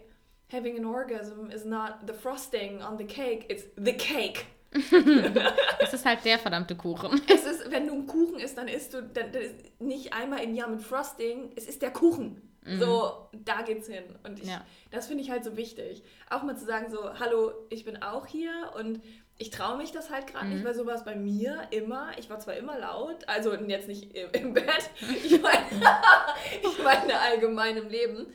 having 0.52 0.78
an 0.78 0.86
orgasm 0.86 1.50
is 1.52 1.66
not 1.66 1.96
the 2.06 2.14
frosting 2.14 2.82
on 2.82 2.98
the 2.98 3.06
cake, 3.06 3.46
it's 3.50 3.66
the 3.76 3.94
cake. 3.94 4.46
es 5.80 5.94
ist 5.94 6.06
halt 6.06 6.24
der 6.26 6.38
verdammte 6.38 6.76
Kuchen. 6.76 7.22
Es 7.28 7.46
ist, 7.46 7.72
wenn 7.72 7.88
du 7.88 7.94
einen 7.94 8.08
Kuchen 8.08 8.40
isst, 8.40 8.58
dann 8.58 8.68
isst 8.68 8.94
du 8.94 9.02
dann, 9.02 9.32
dann 9.32 9.44
nicht 9.80 10.14
einmal 10.14 10.44
im 10.44 10.54
Jahr 10.54 10.70
mit 10.70 10.82
Frosting, 10.82 11.52
es 11.56 11.68
ist 11.68 11.82
der 11.82 11.92
Kuchen. 11.92 12.42
Mhm. 12.64 12.80
So, 12.80 13.30
da 13.34 13.62
geht's 13.62 13.88
hin. 13.88 14.04
Und 14.24 14.40
ich, 14.40 14.48
ja. 14.48 14.66
das 14.92 15.08
finde 15.08 15.24
ich 15.24 15.32
halt 15.32 15.44
so 15.44 15.56
wichtig. 15.58 16.04
Auch 16.30 16.44
mal 16.44 16.58
zu 16.58 16.66
sagen, 16.66 16.92
so, 16.92 17.20
hallo, 17.20 17.54
ich 17.70 17.86
bin 17.86 18.02
auch 18.02 18.26
hier 18.26 18.72
und 18.78 19.02
ich 19.38 19.52
traue 19.52 19.78
mich 19.78 19.92
das 19.92 20.10
halt 20.10 20.28
gerade 20.28 20.48
mhm. 20.48 20.54
nicht, 20.54 20.66
weil 20.66 20.74
sowas 20.74 21.06
bei 21.06 21.16
mir 21.16 21.68
immer, 21.72 22.10
ich 22.18 22.30
war 22.30 22.40
zwar 22.40 22.56
immer 22.56 22.78
laut, 22.78 23.28
also 23.28 23.54
jetzt 23.54 23.88
nicht 23.88 24.16
im 24.16 24.54
Bett, 24.54 24.90
ich 25.24 25.42
meine, 25.42 25.66
ich 26.62 26.84
meine 26.84 27.20
allgemein 27.20 27.78
im 27.78 27.90
Leben, 27.90 28.28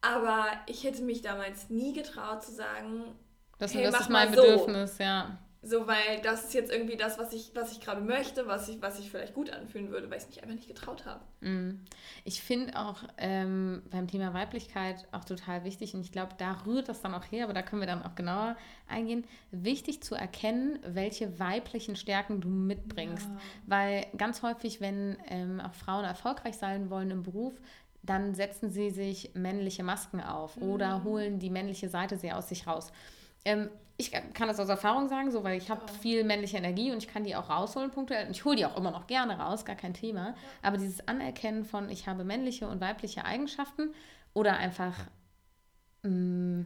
aber 0.00 0.46
ich 0.66 0.84
hätte 0.84 1.02
mich 1.02 1.20
damals 1.20 1.68
nie 1.68 1.92
getraut 1.92 2.42
zu 2.42 2.52
sagen, 2.52 3.04
das, 3.58 3.74
hey, 3.74 3.84
das 3.84 4.00
ist 4.00 4.08
mein 4.08 4.30
Bedürfnis, 4.30 4.96
so. 4.96 5.02
ja. 5.02 5.38
So, 5.62 5.86
weil 5.86 6.20
das 6.22 6.44
ist 6.44 6.54
jetzt 6.54 6.72
irgendwie 6.72 6.96
das, 6.96 7.18
was 7.18 7.34
ich, 7.34 7.50
was 7.54 7.72
ich 7.72 7.80
gerade 7.80 8.00
möchte, 8.00 8.46
was 8.46 8.68
ich, 8.70 8.80
was 8.80 8.98
ich 8.98 9.10
vielleicht 9.10 9.34
gut 9.34 9.50
anfühlen 9.50 9.90
würde, 9.90 10.10
weil 10.10 10.16
ich 10.16 10.24
es 10.24 10.28
mich 10.30 10.42
einfach 10.42 10.54
nicht 10.54 10.68
getraut 10.68 11.04
habe. 11.04 11.20
Mm. 11.40 11.84
Ich 12.24 12.42
finde 12.42 12.78
auch 12.78 13.02
ähm, 13.18 13.82
beim 13.90 14.08
Thema 14.08 14.32
Weiblichkeit 14.32 15.06
auch 15.12 15.24
total 15.24 15.64
wichtig, 15.64 15.94
und 15.94 16.00
ich 16.00 16.12
glaube, 16.12 16.32
da 16.38 16.62
rührt 16.66 16.88
das 16.88 17.02
dann 17.02 17.14
auch 17.14 17.30
her, 17.30 17.44
aber 17.44 17.52
da 17.52 17.60
können 17.60 17.82
wir 17.82 17.86
dann 17.86 18.02
auch 18.02 18.14
genauer 18.14 18.56
eingehen, 18.88 19.24
wichtig 19.50 20.02
zu 20.02 20.14
erkennen, 20.14 20.78
welche 20.82 21.38
weiblichen 21.38 21.94
Stärken 21.94 22.40
du 22.40 22.48
mitbringst. 22.48 23.28
Ja. 23.28 23.38
Weil 23.66 24.06
ganz 24.16 24.42
häufig, 24.42 24.80
wenn 24.80 25.18
ähm, 25.28 25.60
auch 25.60 25.74
Frauen 25.74 26.06
erfolgreich 26.06 26.56
sein 26.56 26.88
wollen 26.88 27.10
im 27.10 27.22
Beruf, 27.22 27.52
dann 28.02 28.34
setzen 28.34 28.70
sie 28.70 28.88
sich 28.88 29.32
männliche 29.34 29.82
Masken 29.82 30.22
auf 30.22 30.56
mhm. 30.56 30.62
oder 30.70 31.04
holen 31.04 31.38
die 31.38 31.50
männliche 31.50 31.90
Seite 31.90 32.16
sehr 32.16 32.38
aus 32.38 32.48
sich 32.48 32.66
raus. 32.66 32.92
Ähm, 33.44 33.70
ich 34.00 34.10
kann 34.10 34.48
das 34.48 34.58
aus 34.58 34.68
Erfahrung 34.68 35.08
sagen, 35.08 35.30
so, 35.30 35.44
weil 35.44 35.58
ich 35.58 35.70
habe 35.70 35.86
viel 36.00 36.24
männliche 36.24 36.56
Energie 36.56 36.90
und 36.90 36.98
ich 36.98 37.08
kann 37.08 37.22
die 37.22 37.36
auch 37.36 37.50
rausholen 37.50 37.90
punktuell. 37.90 38.26
Und 38.26 38.32
ich 38.32 38.44
hole 38.44 38.56
die 38.56 38.64
auch 38.64 38.76
immer 38.76 38.90
noch 38.90 39.06
gerne 39.06 39.38
raus, 39.38 39.64
gar 39.64 39.76
kein 39.76 39.92
Thema. 39.92 40.34
Aber 40.62 40.78
dieses 40.78 41.06
Anerkennen 41.06 41.64
von, 41.64 41.90
ich 41.90 42.08
habe 42.08 42.24
männliche 42.24 42.66
und 42.66 42.80
weibliche 42.80 43.26
Eigenschaften 43.26 43.92
oder 44.32 44.56
einfach, 44.56 44.94
mm, 46.02 46.62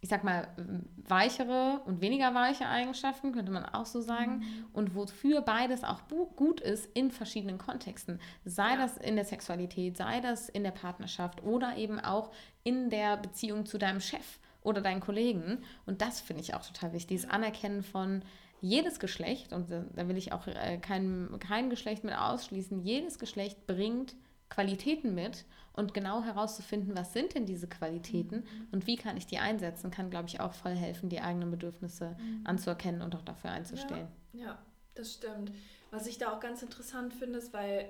ich 0.00 0.08
sag 0.08 0.24
mal, 0.24 0.48
weichere 0.96 1.82
und 1.84 2.00
weniger 2.00 2.34
weiche 2.34 2.66
Eigenschaften, 2.66 3.32
könnte 3.32 3.52
man 3.52 3.66
auch 3.66 3.86
so 3.86 4.00
sagen. 4.00 4.38
Mhm. 4.38 4.66
Und 4.72 4.94
wofür 4.94 5.42
beides 5.42 5.84
auch 5.84 6.00
gut 6.36 6.60
ist 6.60 6.86
in 6.94 7.10
verschiedenen 7.10 7.58
Kontexten. 7.58 8.18
Sei 8.46 8.70
ja. 8.70 8.76
das 8.76 8.96
in 8.96 9.16
der 9.16 9.26
Sexualität, 9.26 9.98
sei 9.98 10.20
das 10.20 10.48
in 10.48 10.64
der 10.64 10.70
Partnerschaft 10.70 11.42
oder 11.42 11.76
eben 11.76 12.00
auch 12.00 12.30
in 12.64 12.88
der 12.88 13.18
Beziehung 13.18 13.66
zu 13.66 13.76
deinem 13.76 14.00
Chef 14.00 14.38
oder 14.68 14.80
deinen 14.80 15.00
Kollegen. 15.00 15.62
Und 15.86 16.02
das 16.02 16.20
finde 16.20 16.42
ich 16.42 16.54
auch 16.54 16.64
total 16.64 16.92
wichtig, 16.92 17.08
dieses 17.08 17.30
Anerkennen 17.30 17.82
von 17.82 18.22
jedes 18.60 18.98
Geschlecht, 18.98 19.52
und 19.52 19.70
da 19.70 20.08
will 20.08 20.16
ich 20.16 20.32
auch 20.32 20.46
äh, 20.46 20.78
kein, 20.78 21.28
kein 21.38 21.70
Geschlecht 21.70 22.04
mit 22.04 22.14
ausschließen, 22.16 22.80
jedes 22.82 23.18
Geschlecht 23.18 23.66
bringt 23.66 24.16
Qualitäten 24.48 25.14
mit 25.14 25.44
und 25.74 25.94
genau 25.94 26.22
herauszufinden, 26.22 26.96
was 26.96 27.12
sind 27.12 27.34
denn 27.34 27.46
diese 27.46 27.68
Qualitäten 27.68 28.36
mhm. 28.36 28.68
und 28.72 28.86
wie 28.86 28.96
kann 28.96 29.16
ich 29.16 29.26
die 29.26 29.38
einsetzen, 29.38 29.90
kann, 29.90 30.10
glaube 30.10 30.26
ich, 30.28 30.40
auch 30.40 30.54
voll 30.54 30.74
helfen, 30.74 31.08
die 31.08 31.20
eigenen 31.20 31.50
Bedürfnisse 31.50 32.16
mhm. 32.18 32.40
anzuerkennen 32.44 33.02
und 33.02 33.14
auch 33.14 33.22
dafür 33.22 33.50
einzustellen. 33.50 34.08
Ja, 34.32 34.44
ja, 34.44 34.58
das 34.94 35.14
stimmt. 35.14 35.52
Was 35.90 36.06
ich 36.06 36.18
da 36.18 36.32
auch 36.32 36.40
ganz 36.40 36.62
interessant 36.62 37.14
finde, 37.14 37.38
ist, 37.38 37.52
weil 37.52 37.88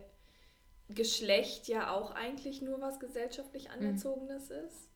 Geschlecht 0.90 1.68
ja 1.68 1.92
auch 1.92 2.10
eigentlich 2.10 2.60
nur 2.60 2.80
was 2.80 3.00
gesellschaftlich 3.00 3.68
mhm. 3.68 3.86
Anerzogenes 3.86 4.50
mhm. 4.50 4.56
ist 4.66 4.88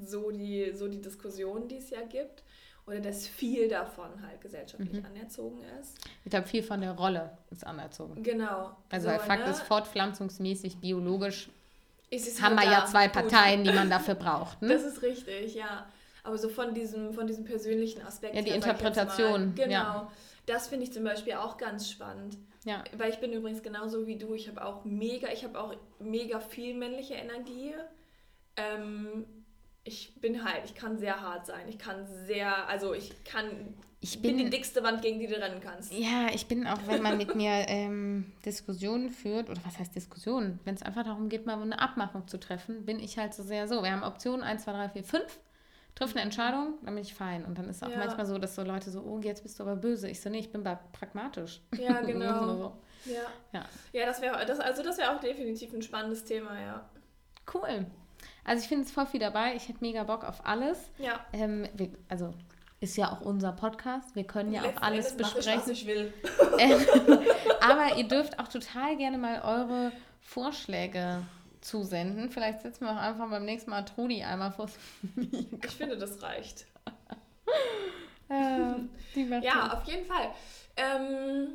so 0.00 0.30
die, 0.30 0.72
so 0.74 0.88
die 0.88 1.00
Diskussion, 1.00 1.68
die 1.68 1.78
es 1.78 1.90
ja 1.90 2.02
gibt. 2.02 2.42
Oder 2.86 3.00
dass 3.00 3.26
viel 3.26 3.68
davon 3.68 4.10
halt 4.24 4.40
gesellschaftlich 4.40 4.92
mhm. 4.92 5.06
anerzogen 5.06 5.58
ist. 5.80 5.98
Ich 6.24 6.30
glaube, 6.30 6.46
viel 6.46 6.62
von 6.62 6.80
der 6.80 6.92
Rolle 6.92 7.36
ist 7.50 7.66
anerzogen. 7.66 8.22
Genau. 8.22 8.76
Also, 8.90 9.08
so, 9.08 9.12
weil 9.12 9.18
Fakt 9.18 9.44
ne? 9.44 9.50
ist, 9.50 9.62
fortpflanzungsmäßig, 9.62 10.76
biologisch 10.76 11.50
haben 12.40 12.54
wir 12.54 12.64
ja 12.64 12.86
zwei 12.86 13.08
Parteien, 13.08 13.64
die 13.64 13.72
man 13.72 13.90
dafür 13.90 14.14
braucht. 14.14 14.62
Ne? 14.62 14.68
Das 14.68 14.84
ist 14.84 15.02
richtig, 15.02 15.56
ja. 15.56 15.86
Aber 16.22 16.38
so 16.38 16.48
von 16.48 16.74
diesem, 16.74 17.12
von 17.12 17.26
diesem 17.26 17.44
persönlichen 17.44 18.02
Aspekt. 18.02 18.34
Ja, 18.34 18.42
die 18.42 18.50
Interpretation. 18.50 19.54
Genau. 19.54 19.70
Ja. 19.70 20.12
Das 20.46 20.68
finde 20.68 20.84
ich 20.84 20.92
zum 20.92 21.04
Beispiel 21.04 21.34
auch 21.34 21.56
ganz 21.56 21.90
spannend. 21.90 22.36
Ja. 22.64 22.82
Weil 22.96 23.10
ich 23.10 23.18
bin 23.18 23.32
übrigens 23.32 23.62
genauso 23.62 24.06
wie 24.06 24.16
du. 24.16 24.34
Ich 24.34 24.48
habe 24.48 24.64
auch 24.64 24.84
mega, 24.84 25.28
ich 25.32 25.44
habe 25.44 25.60
auch 25.60 25.74
mega 25.98 26.40
viel 26.40 26.74
männliche 26.74 27.14
Energie. 27.14 27.74
Ähm, 28.56 29.24
ich 29.86 30.20
bin 30.20 30.44
halt, 30.44 30.64
ich 30.64 30.74
kann 30.74 30.98
sehr 30.98 31.20
hart 31.20 31.46
sein. 31.46 31.68
Ich 31.68 31.78
kann 31.78 32.06
sehr, 32.26 32.68
also 32.68 32.92
ich 32.92 33.24
kann, 33.24 33.74
ich 34.00 34.20
bin, 34.20 34.36
bin 34.36 34.44
die 34.44 34.50
dickste 34.50 34.82
Wand, 34.82 35.00
gegen 35.00 35.20
die 35.20 35.28
du 35.28 35.40
rennen 35.40 35.60
kannst. 35.60 35.92
Ja, 35.92 36.28
ich 36.34 36.46
bin 36.48 36.66
auch, 36.66 36.78
wenn 36.86 37.02
man 37.02 37.16
mit 37.16 37.36
mir 37.36 37.68
ähm, 37.68 38.32
Diskussionen 38.44 39.10
führt, 39.10 39.48
oder 39.48 39.60
was 39.64 39.78
heißt 39.78 39.94
Diskussionen? 39.94 40.58
Wenn 40.64 40.74
es 40.74 40.82
einfach 40.82 41.04
darum 41.04 41.28
geht, 41.28 41.46
mal 41.46 41.60
eine 41.60 41.78
Abmachung 41.80 42.26
zu 42.26 42.38
treffen, 42.38 42.84
bin 42.84 42.98
ich 42.98 43.16
halt 43.16 43.32
so 43.32 43.44
sehr 43.44 43.68
so. 43.68 43.82
Wir 43.82 43.92
haben 43.92 44.02
Optionen 44.02 44.42
1, 44.42 44.64
2, 44.64 44.72
3, 44.72 44.88
4, 44.88 45.04
5. 45.04 45.40
Triff 45.94 46.10
eine 46.10 46.20
Entscheidung, 46.20 46.74
dann 46.84 46.94
bin 46.94 47.02
ich 47.02 47.14
fein. 47.14 47.44
Und 47.46 47.56
dann 47.56 47.70
ist 47.70 47.76
es 47.76 47.82
auch 47.82 47.88
ja. 47.88 47.96
manchmal 47.96 48.26
so, 48.26 48.36
dass 48.36 48.54
so 48.54 48.62
Leute 48.62 48.90
so, 48.90 49.00
oh, 49.00 49.18
jetzt 49.20 49.44
bist 49.44 49.58
du 49.58 49.62
aber 49.62 49.76
böse. 49.76 50.10
Ich 50.10 50.20
so, 50.20 50.28
nee, 50.28 50.40
ich 50.40 50.52
bin 50.52 50.62
pragmatisch. 50.62 51.62
Ja, 51.78 52.00
genau. 52.02 52.46
so. 52.46 52.76
Ja. 53.06 53.22
ja. 53.52 53.64
Ja, 53.92 54.06
das 54.06 54.20
wäre, 54.20 54.44
das, 54.44 54.60
also 54.60 54.82
das 54.82 54.98
wäre 54.98 55.16
auch 55.16 55.20
definitiv 55.20 55.72
ein 55.72 55.80
spannendes 55.80 56.24
Thema, 56.24 56.60
ja. 56.60 56.90
Cool. 57.54 57.86
Also 58.46 58.62
ich 58.62 58.68
finde 58.68 58.84
es 58.84 58.92
voll 58.92 59.06
viel 59.06 59.18
dabei. 59.18 59.56
Ich 59.56 59.68
hätte 59.68 59.78
mega 59.80 60.04
Bock 60.04 60.22
auf 60.22 60.46
alles. 60.46 60.78
Ja. 60.98 61.18
Ähm, 61.32 61.68
wir, 61.74 61.90
also 62.08 62.32
ist 62.78 62.96
ja 62.96 63.10
auch 63.10 63.20
unser 63.20 63.50
Podcast. 63.50 64.14
Wir 64.14 64.24
können 64.24 64.52
ja 64.52 64.62
auch 64.62 64.80
alles 64.80 65.10
Endes 65.10 65.32
besprechen. 65.32 65.52
Ich, 65.52 65.58
was 65.58 65.68
ich 65.68 65.86
will. 65.86 66.14
aber 67.60 67.96
ihr 67.96 68.06
dürft 68.06 68.38
auch 68.38 68.46
total 68.46 68.96
gerne 68.96 69.18
mal 69.18 69.42
eure 69.42 69.90
Vorschläge 70.20 71.22
zusenden. 71.60 72.30
Vielleicht 72.30 72.60
setzen 72.62 72.84
wir 72.84 72.92
auch 72.92 73.02
einfach 73.02 73.28
beim 73.28 73.44
nächsten 73.44 73.70
Mal 73.70 73.82
Trudi 73.82 74.22
einmal 74.22 74.52
vor. 74.52 74.68
Ich 75.16 75.72
finde, 75.72 75.98
das 75.98 76.22
reicht. 76.22 76.66
äh, 78.30 79.40
ja, 79.40 79.72
auf 79.72 79.84
jeden 79.88 80.06
Fall. 80.06 80.30
Ähm, 80.76 81.48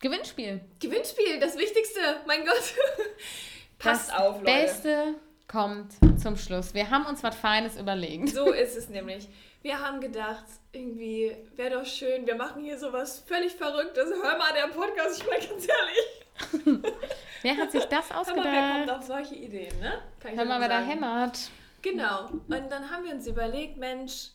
Gewinnspiel. 0.00 0.60
Gewinnspiel, 0.80 1.38
das 1.38 1.56
Wichtigste. 1.56 2.00
Mein 2.26 2.44
Gott. 2.44 2.74
Passt 3.78 4.10
das 4.10 4.18
auf, 4.18 4.40
Leute. 4.40 4.44
Beste 4.44 5.14
kommt 5.50 5.92
zum 6.20 6.36
Schluss. 6.36 6.74
Wir 6.74 6.90
haben 6.90 7.06
uns 7.06 7.22
was 7.22 7.34
Feines 7.34 7.76
überlegt. 7.76 8.28
So 8.28 8.52
ist 8.52 8.76
es 8.76 8.88
nämlich. 8.88 9.28
Wir 9.62 9.80
haben 9.80 10.00
gedacht, 10.00 10.44
irgendwie 10.72 11.36
wäre 11.56 11.80
doch 11.80 11.86
schön, 11.86 12.26
wir 12.26 12.36
machen 12.36 12.62
hier 12.62 12.78
sowas 12.78 13.22
völlig 13.26 13.52
Verrücktes. 13.52 14.10
Hör 14.22 14.38
mal, 14.38 14.52
der 14.54 14.68
Podcast, 14.68 15.20
ich 15.20 15.28
meine 15.28 15.46
ganz 15.46 15.68
ehrlich. 15.68 16.84
wer 17.42 17.56
hat 17.56 17.72
sich 17.72 17.84
das 17.84 18.10
ausgedacht? 18.10 18.44
Hör 18.46 18.52
mal, 18.52 18.78
wer 18.78 18.86
kommt 18.86 18.98
auf 18.98 19.06
solche 19.06 19.34
Ideen, 19.34 19.78
ne? 19.80 20.00
Kann 20.20 20.36
Hör 20.36 20.44
mal, 20.44 20.60
wer 20.60 20.68
da 20.68 20.80
hämmert. 20.80 21.50
Genau. 21.82 22.28
Und 22.28 22.70
dann 22.70 22.90
haben 22.90 23.04
wir 23.04 23.12
uns 23.12 23.26
überlegt, 23.26 23.76
Mensch, 23.76 24.30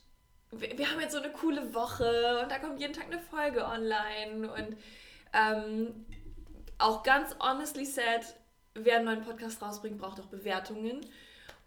wir, 0.52 0.78
wir, 0.78 0.92
haben 0.92 1.00
jetzt 1.00 1.14
so 1.14 1.20
eine 1.20 1.32
coole 1.32 1.74
Woche 1.74 2.40
und 2.44 2.52
da 2.52 2.60
kommt 2.60 2.80
jeden 2.80 2.94
Tag 2.94 3.06
eine 3.06 3.20
Folge 3.20 3.66
online 3.66 4.52
und 4.52 4.78
ähm, 5.34 6.06
auch 6.78 7.04
ganz 7.04 7.36
honestly 7.40 7.86
said, 7.86 8.36
wer 8.76 8.98
einen 8.98 9.06
neuen 9.06 9.22
Podcast 9.22 9.62
rausbringt, 9.62 9.98
braucht 9.98 10.20
auch 10.20 10.28
Bewertungen. 10.28 11.02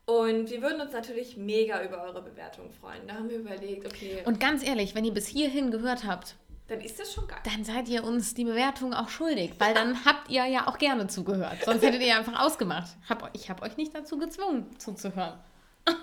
Und 0.07 0.51
wir 0.51 0.63
würden 0.63 0.81
uns 0.81 0.93
natürlich 0.93 1.37
mega 1.37 1.83
über 1.83 2.03
eure 2.03 2.23
Bewertungen 2.23 2.73
freuen. 2.73 3.07
Da 3.07 3.15
haben 3.15 3.29
wir 3.29 3.39
überlegt, 3.39 3.87
okay. 3.87 4.23
Und 4.25 4.41
ganz 4.41 4.67
ehrlich, 4.67 4.95
wenn 4.95 5.05
ihr 5.05 5.13
bis 5.13 5.27
hierhin 5.27 5.71
gehört 5.71 6.05
habt, 6.05 6.37
dann 6.69 6.81
ist 6.81 7.01
das 7.01 7.13
schon 7.13 7.27
geil. 7.27 7.39
Dann 7.45 7.65
seid 7.65 7.89
ihr 7.89 8.05
uns 8.05 8.35
die 8.35 8.45
Bewertung 8.45 8.93
auch 8.93 9.09
schuldig, 9.09 9.53
weil 9.59 9.75
dann 9.75 10.05
habt 10.05 10.31
ihr 10.31 10.47
ja 10.47 10.69
auch 10.69 10.79
gerne 10.79 11.09
zugehört. 11.09 11.65
Sonst 11.65 11.83
hättet 11.83 12.03
ihr 12.03 12.17
einfach 12.17 12.41
ausgemacht. 12.41 12.91
ich 13.33 13.51
habe 13.51 13.63
euch 13.63 13.77
nicht 13.77 13.95
dazu 13.95 14.19
gezwungen, 14.19 14.67
zuzuhören. 14.79 15.39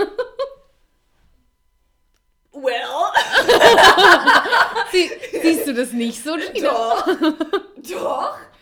Well. 2.56 3.12
Sie, 4.92 5.12
siehst 5.42 5.68
du 5.68 5.74
das 5.74 5.92
nicht 5.92 6.24
so, 6.24 6.38
Gina? 6.54 6.70
Doch. 6.70 7.06
Doch. 7.06 7.16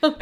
ja, 0.01 0.15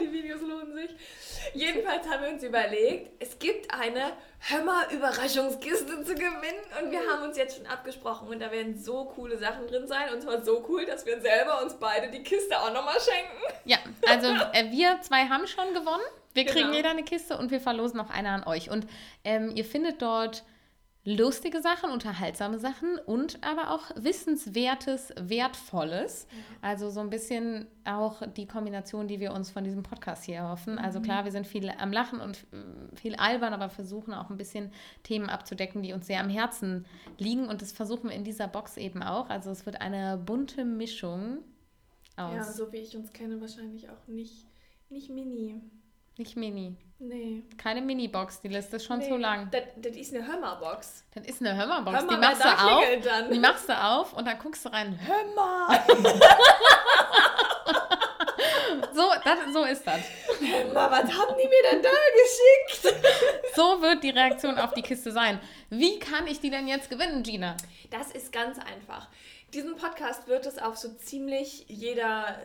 die 0.00 0.12
Videos 0.12 0.40
lohnen 0.40 0.74
sich. 0.74 0.90
Jedenfalls 1.54 2.08
haben 2.08 2.24
wir 2.24 2.30
uns 2.30 2.42
überlegt, 2.42 3.22
es 3.22 3.38
Hör-mal-Überraschungskiste 4.40 6.04
zu 6.04 6.14
gewinnen 6.14 6.62
und 6.80 6.90
wir 6.92 7.00
haben 7.00 7.24
uns 7.24 7.36
jetzt 7.36 7.56
schon 7.56 7.66
abgesprochen 7.66 8.28
und 8.28 8.40
da 8.40 8.50
werden 8.52 8.78
so 8.78 9.06
coole 9.06 9.36
Sachen 9.36 9.66
drin 9.66 9.88
sein 9.88 10.12
und 10.14 10.22
zwar 10.22 10.44
so 10.44 10.64
cool, 10.68 10.86
dass 10.86 11.04
wir 11.06 11.20
selber 11.20 11.62
uns 11.62 11.74
beide 11.74 12.10
die 12.10 12.22
Kiste 12.22 12.58
auch 12.58 12.72
nochmal 12.72 12.98
schenken. 13.00 13.60
Ja, 13.64 13.78
also 14.08 14.28
äh, 14.52 14.70
wir 14.70 15.00
zwei 15.02 15.26
haben 15.26 15.46
schon 15.46 15.74
gewonnen. 15.74 16.04
Wir 16.34 16.44
kriegen 16.44 16.66
genau. 16.66 16.76
jeder 16.76 16.90
eine 16.90 17.02
Kiste 17.02 17.36
und 17.36 17.50
wir 17.50 17.60
verlosen 17.60 17.96
noch 17.96 18.10
eine 18.10 18.30
an 18.30 18.44
euch. 18.44 18.70
Und 18.70 18.86
ähm, 19.24 19.50
ihr 19.54 19.64
findet 19.64 20.00
dort 20.00 20.44
lustige 21.08 21.62
Sachen, 21.62 21.90
unterhaltsame 21.90 22.58
Sachen 22.58 22.98
und 23.06 23.38
aber 23.42 23.70
auch 23.70 23.90
Wissenswertes, 23.96 25.14
Wertvolles. 25.18 26.26
Also 26.60 26.90
so 26.90 27.00
ein 27.00 27.08
bisschen 27.08 27.66
auch 27.84 28.20
die 28.36 28.46
Kombination, 28.46 29.08
die 29.08 29.18
wir 29.18 29.32
uns 29.32 29.50
von 29.50 29.64
diesem 29.64 29.82
Podcast 29.82 30.24
hier 30.24 30.36
erhoffen. 30.36 30.78
Also 30.78 31.00
klar, 31.00 31.24
wir 31.24 31.32
sind 31.32 31.46
viel 31.46 31.70
am 31.70 31.92
Lachen 31.92 32.20
und 32.20 32.46
äh, 32.52 32.96
viel 32.96 33.14
albern, 33.14 33.54
aber 33.54 33.70
versuchen 33.70 34.12
auch 34.12 34.28
ein 34.28 34.36
bisschen 34.36 34.70
Themen 35.02 35.30
abzudecken, 35.30 35.82
die 35.82 35.94
uns 35.94 36.06
sehr 36.06 36.20
am 36.20 36.28
Herzen 36.28 36.84
liegen. 37.16 37.48
Und 37.48 37.62
das 37.62 37.72
versuchen 37.72 38.10
wir 38.10 38.16
in 38.16 38.24
dieser 38.24 38.46
Box 38.46 38.76
eben 38.76 39.02
auch. 39.02 39.30
Also 39.30 39.50
es 39.50 39.64
wird 39.64 39.80
eine 39.80 40.18
bunte 40.18 40.66
Mischung 40.66 41.38
aus. 42.16 42.34
Ja, 42.34 42.44
so 42.44 42.70
wie 42.70 42.78
ich 42.78 42.94
uns 42.96 43.12
kenne, 43.14 43.40
wahrscheinlich 43.40 43.88
auch 43.88 44.06
nicht, 44.08 44.46
nicht 44.90 45.08
mini. 45.08 45.62
Nicht 46.18 46.36
Mini. 46.36 46.76
Nee. 46.98 47.44
Keine 47.56 47.80
Mini-Box, 47.80 48.40
die 48.40 48.48
Liste 48.48 48.76
ist 48.76 48.84
schon 48.84 48.98
nee. 48.98 49.08
zu 49.08 49.16
lang. 49.16 49.48
Das, 49.52 49.62
das 49.76 49.96
ist 49.96 50.12
eine 50.12 50.26
Hörmerbox. 50.26 51.04
Das 51.14 51.24
ist 51.26 51.40
eine 51.40 51.56
Hörmerbox. 51.56 51.96
Hör 51.96 52.04
mal, 52.04 52.14
die 52.14 52.20
machst 52.20 52.44
du 52.44 52.48
auf. 52.48 52.84
dann. 53.04 53.30
Die 53.30 53.38
machst 53.38 53.68
du 53.68 53.80
auf 53.80 54.12
und 54.14 54.26
dann 54.26 54.38
guckst 54.38 54.64
du 54.64 54.68
rein. 54.68 54.98
Hör 55.00 55.34
mal! 55.34 55.80
So, 58.92 59.04
das, 59.24 59.38
so 59.52 59.64
ist 59.64 59.86
das. 59.86 60.00
Hör 60.40 60.72
mal, 60.72 60.90
was 60.90 61.04
haben 61.04 61.36
die 61.40 61.46
mir 61.46 61.70
denn 61.70 61.82
da 61.82 61.90
geschickt? 62.80 62.96
So 63.54 63.80
wird 63.80 64.02
die 64.02 64.10
Reaktion 64.10 64.58
auf 64.58 64.72
die 64.74 64.82
Kiste 64.82 65.12
sein. 65.12 65.40
Wie 65.70 66.00
kann 66.00 66.26
ich 66.26 66.40
die 66.40 66.50
denn 66.50 66.66
jetzt 66.66 66.90
gewinnen, 66.90 67.22
Gina? 67.22 67.56
Das 67.90 68.10
ist 68.10 68.32
ganz 68.32 68.58
einfach. 68.58 69.08
Diesen 69.54 69.76
Podcast 69.76 70.26
wird 70.26 70.46
es 70.46 70.58
auf 70.58 70.76
so 70.76 70.92
ziemlich 70.94 71.64
jeder, 71.68 72.40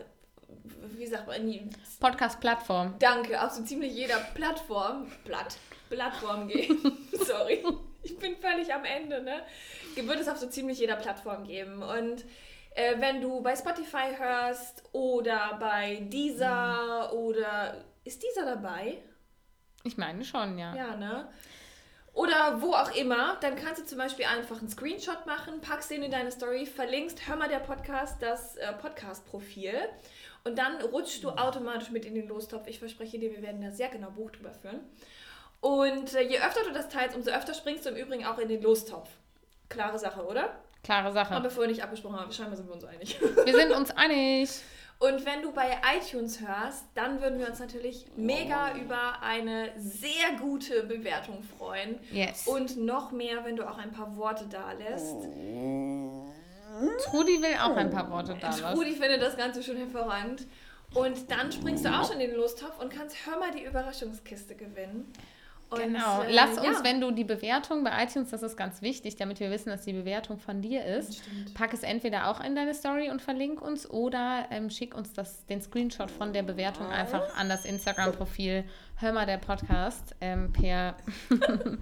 wie 0.98 1.06
sagt 1.08 1.28
man, 1.28 1.70
Podcast-Plattform. 2.00 2.96
danke, 3.00 3.42
auf 3.42 3.52
so 3.52 3.64
ziemlich 3.64 3.94
jeder 3.94 4.18
Plattform, 4.34 5.08
Platt, 5.26 5.58
Plattform 5.90 6.48
geben. 6.48 6.98
Sorry, 7.12 7.64
ich 8.04 8.18
bin 8.18 8.36
völlig 8.38 8.74
am 8.74 8.86
Ende, 8.86 9.22
ne? 9.22 9.42
Wird 9.96 10.20
es 10.20 10.28
auf 10.28 10.38
so 10.38 10.48
ziemlich 10.48 10.80
jeder 10.80 10.96
Plattform 10.96 11.46
geben. 11.46 11.82
Und 11.82 12.26
äh, 12.76 13.00
wenn 13.00 13.22
du 13.22 13.42
bei 13.42 13.56
Spotify 13.56 14.16
hörst 14.18 14.84
oder 14.92 15.58
bei 15.60 16.02
Deezer 16.12 17.14
oder 17.14 17.84
ist 18.04 18.22
Deezer 18.24 18.46
dabei? 18.46 18.98
Ich 19.84 19.98
meine 19.98 20.24
schon, 20.24 20.58
ja. 20.58 20.76
Ja, 20.76 20.96
ne? 20.96 21.30
Oder 22.14 22.62
wo 22.62 22.74
auch 22.74 22.96
immer, 22.96 23.38
dann 23.42 23.56
kannst 23.56 23.82
du 23.82 23.86
zum 23.86 23.98
Beispiel 23.98 24.26
einfach 24.26 24.60
einen 24.60 24.70
Screenshot 24.70 25.26
machen, 25.26 25.62
packst 25.62 25.90
den 25.90 26.04
in 26.04 26.12
deine 26.12 26.32
Story, 26.32 26.68
verlinkst, 26.68 27.28
hör 27.28 27.36
mal 27.36 27.50
der 27.50 27.60
Podcast, 27.60 28.22
das 28.22 28.56
äh, 28.58 28.72
Podcast-Profil 28.74 29.74
und 30.44 30.58
dann 30.58 30.80
rutschst 30.82 31.24
du 31.24 31.30
automatisch 31.30 31.90
mit 31.90 32.06
in 32.06 32.14
den 32.14 32.28
Lostopf. 32.28 32.68
Ich 32.68 32.78
verspreche 32.78 33.18
dir, 33.18 33.32
wir 33.32 33.42
werden 33.42 33.62
da 33.62 33.72
sehr 33.72 33.90
genau 33.90 34.12
Buch 34.12 34.30
drüber 34.30 34.54
führen. 34.54 34.82
Und 35.62 36.14
äh, 36.14 36.22
je 36.22 36.40
öfter 36.40 36.64
du 36.66 36.74
das 36.74 36.90
teilst, 36.90 37.16
umso 37.16 37.32
öfter 37.32 37.54
springst 37.54 37.86
du 37.86 37.90
im 37.90 37.96
Übrigen 37.96 38.26
auch 38.26 38.38
in 38.38 38.50
den 38.50 38.62
Lostopf. 38.62 39.10
Klare 39.70 39.98
Sache, 39.98 40.24
oder? 40.26 40.60
Klare 40.84 41.06
Haben 41.06 41.14
Sache. 41.14 41.44
wir 41.44 41.50
vorher 41.50 41.72
nicht 41.72 41.82
abgesprochen, 41.82 42.16
aber 42.16 42.32
scheinbar 42.32 42.58
sind 42.58 42.68
wir 42.68 42.74
uns 42.74 42.84
einig. 42.84 43.18
Wir 43.46 43.56
sind 43.56 43.72
uns 43.72 43.92
einig. 43.92 44.50
Und 45.04 45.26
wenn 45.26 45.42
du 45.42 45.52
bei 45.52 45.82
iTunes 45.98 46.40
hörst, 46.40 46.86
dann 46.96 47.22
würden 47.22 47.38
wir 47.38 47.50
uns 47.50 47.60
natürlich 47.60 48.06
mega 48.16 48.74
über 48.78 49.22
eine 49.22 49.72
sehr 49.78 50.40
gute 50.40 50.84
Bewertung 50.84 51.44
freuen. 51.44 52.00
Yes. 52.10 52.48
Und 52.48 52.78
noch 52.78 53.12
mehr, 53.12 53.44
wenn 53.44 53.58
du 53.58 53.70
auch 53.70 53.78
ein 53.78 53.92
paar 53.92 54.16
Worte 54.16 54.46
da 54.50 54.72
lässt. 54.72 55.24
Trudi 57.04 57.42
will 57.42 57.58
auch 57.62 57.76
ein 57.76 57.90
paar 57.90 58.10
Worte 58.10 58.38
da 58.40 58.48
lassen. 58.48 58.76
Trudi 58.76 58.94
findet 58.94 59.22
das 59.22 59.36
Ganze 59.36 59.62
schon 59.62 59.76
hervorragend. 59.76 60.48
Und 60.94 61.30
dann 61.30 61.52
springst 61.52 61.84
du 61.84 61.90
auch 61.90 62.08
schon 62.08 62.22
in 62.22 62.30
den 62.30 62.38
Lostopf 62.38 62.80
und 62.80 62.90
kannst 62.90 63.18
hör 63.26 63.38
mal 63.38 63.52
die 63.52 63.66
Überraschungskiste 63.66 64.56
gewinnen. 64.56 65.12
Und, 65.74 65.82
Genau. 65.82 66.24
äh, 66.24 66.32
Lass 66.32 66.58
uns, 66.58 66.80
ja. 66.80 66.84
wenn 66.84 67.02
du 67.02 67.12
die 67.12 67.24
Bewertung 67.24 67.84
bei 67.84 68.04
iTunes, 68.04 68.30
das 68.30 68.44
ist 68.44 68.56
ganz 68.58 68.82
wichtig, 68.82 69.16
damit 69.16 69.40
wir 69.40 69.52
wissen, 69.52 69.70
dass 69.70 69.84
die 69.84 69.94
Bewertung 69.94 70.38
von 70.38 70.62
dir 70.62 70.86
ist, 70.86 71.22
pack 71.54 71.74
es 71.74 71.84
entweder 71.84 72.28
auch 72.30 72.44
in 72.44 72.56
deine 72.56 72.74
Story 72.74 73.10
und 73.10 73.22
verlink 73.22 73.62
uns 73.62 73.90
oder 73.90 74.46
ähm, 74.52 74.70
schick 74.70 74.96
uns 74.96 75.14
das, 75.14 75.46
den 75.46 75.62
Screenshot 75.62 76.12
von 76.12 76.34
der 76.34 76.44
Bewertung 76.44 76.88
einfach 76.88 77.36
an 77.38 77.50
das 77.50 77.66
Instagram-Profil 77.66 78.64
Hör 78.98 79.12
mal 79.12 79.26
der 79.26 79.38
Podcast 79.38 80.16
ähm, 80.22 80.54
per. 80.54 80.96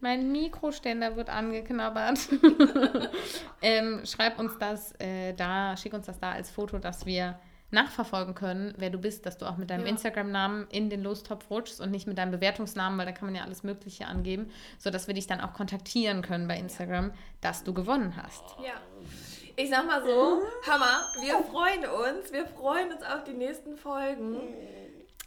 mein 0.00 0.32
Mikroständer 0.32 1.14
wird 1.16 1.28
angeknabbert. 1.28 2.18
ähm, 3.62 4.00
schreib 4.04 4.38
uns 4.38 4.58
das 4.58 4.92
äh, 4.98 5.34
da, 5.34 5.76
schick 5.76 5.92
uns 5.92 6.06
das 6.06 6.18
da 6.18 6.32
als 6.32 6.50
Foto, 6.50 6.78
dass 6.78 7.06
wir 7.06 7.38
nachverfolgen 7.70 8.34
können, 8.34 8.74
wer 8.76 8.90
du 8.90 8.98
bist, 8.98 9.26
dass 9.26 9.38
du 9.38 9.46
auch 9.46 9.56
mit 9.56 9.70
deinem 9.70 9.84
Ja. 9.84 9.90
Instagram-Namen 9.90 10.66
in 10.70 10.90
den 10.90 11.02
Lostopf 11.02 11.50
rutschst 11.50 11.80
und 11.80 11.90
nicht 11.90 12.06
mit 12.06 12.18
deinem 12.18 12.30
Bewertungsnamen, 12.32 12.98
weil 12.98 13.06
da 13.06 13.12
kann 13.12 13.26
man 13.26 13.34
ja 13.34 13.42
alles 13.44 13.62
Mögliche 13.62 14.06
angeben, 14.06 14.50
sodass 14.78 15.06
wir 15.06 15.14
dich 15.14 15.26
dann 15.26 15.40
auch 15.40 15.52
kontaktieren 15.54 16.22
können 16.22 16.48
bei 16.48 16.58
Instagram, 16.58 17.12
dass 17.40 17.64
du 17.64 17.72
gewonnen 17.72 18.14
hast. 18.16 18.42
Ja. 18.64 18.74
Ich 19.56 19.68
sag 19.68 19.86
mal 19.86 20.02
so, 20.02 20.42
Hammer, 20.70 21.04
wir 21.20 21.38
freuen 21.44 21.84
uns. 21.84 22.32
Wir 22.32 22.46
freuen 22.46 22.92
uns 22.92 23.02
auf 23.02 23.24
die 23.24 23.32
nächsten 23.34 23.76
Folgen. 23.76 24.36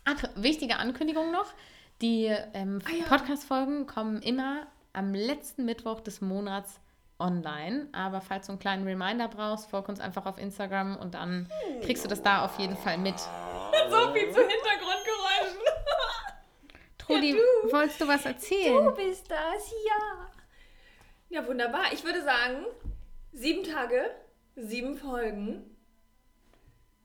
Ach, 0.05 0.23
wichtige 0.35 0.77
Ankündigung 0.77 1.31
noch. 1.31 1.53
Die 2.01 2.25
ähm, 2.53 2.79
Ah 2.85 2.91
ja. 2.91 3.05
Podcast-Folgen 3.05 3.85
kommen 3.85 4.21
immer 4.21 4.67
am 4.91 5.13
letzten 5.13 5.65
Mittwoch 5.65 6.01
des 6.01 6.21
Monats 6.21 6.79
online. 7.19 7.87
Aber 7.91 8.21
falls 8.21 8.47
du 8.47 8.53
einen 8.53 8.59
kleinen 8.59 8.87
Reminder 8.87 9.27
brauchst, 9.27 9.69
folg 9.69 9.87
uns 9.89 9.99
einfach 9.99 10.25
auf 10.25 10.37
Instagram 10.37 10.97
und 10.97 11.13
dann 11.13 11.49
kriegst 11.83 12.03
du 12.03 12.09
das 12.09 12.21
da 12.21 12.43
auf 12.45 12.57
jeden 12.59 12.77
Fall 12.77 12.97
mit. 12.97 13.15
So 13.89 14.13
viel 14.13 14.31
zu 14.31 14.39
Hintergrundgeräuschen. 14.39 15.59
Trudi, 16.97 17.31
Ja, 17.31 17.37
du. 17.63 17.71
wolltest 17.73 17.99
du 18.01 18.07
was 18.07 18.25
erzählen? 18.25 18.85
Du 18.85 18.91
bist 18.91 19.29
das, 19.29 19.71
ja. 19.85 20.29
Ja, 21.29 21.47
wunderbar. 21.47 21.91
Ich 21.91 22.03
würde 22.03 22.21
sagen, 22.21 22.65
sieben 23.31 23.63
Tage, 23.63 24.09
sieben 24.55 24.95
Folgen. 24.95 25.72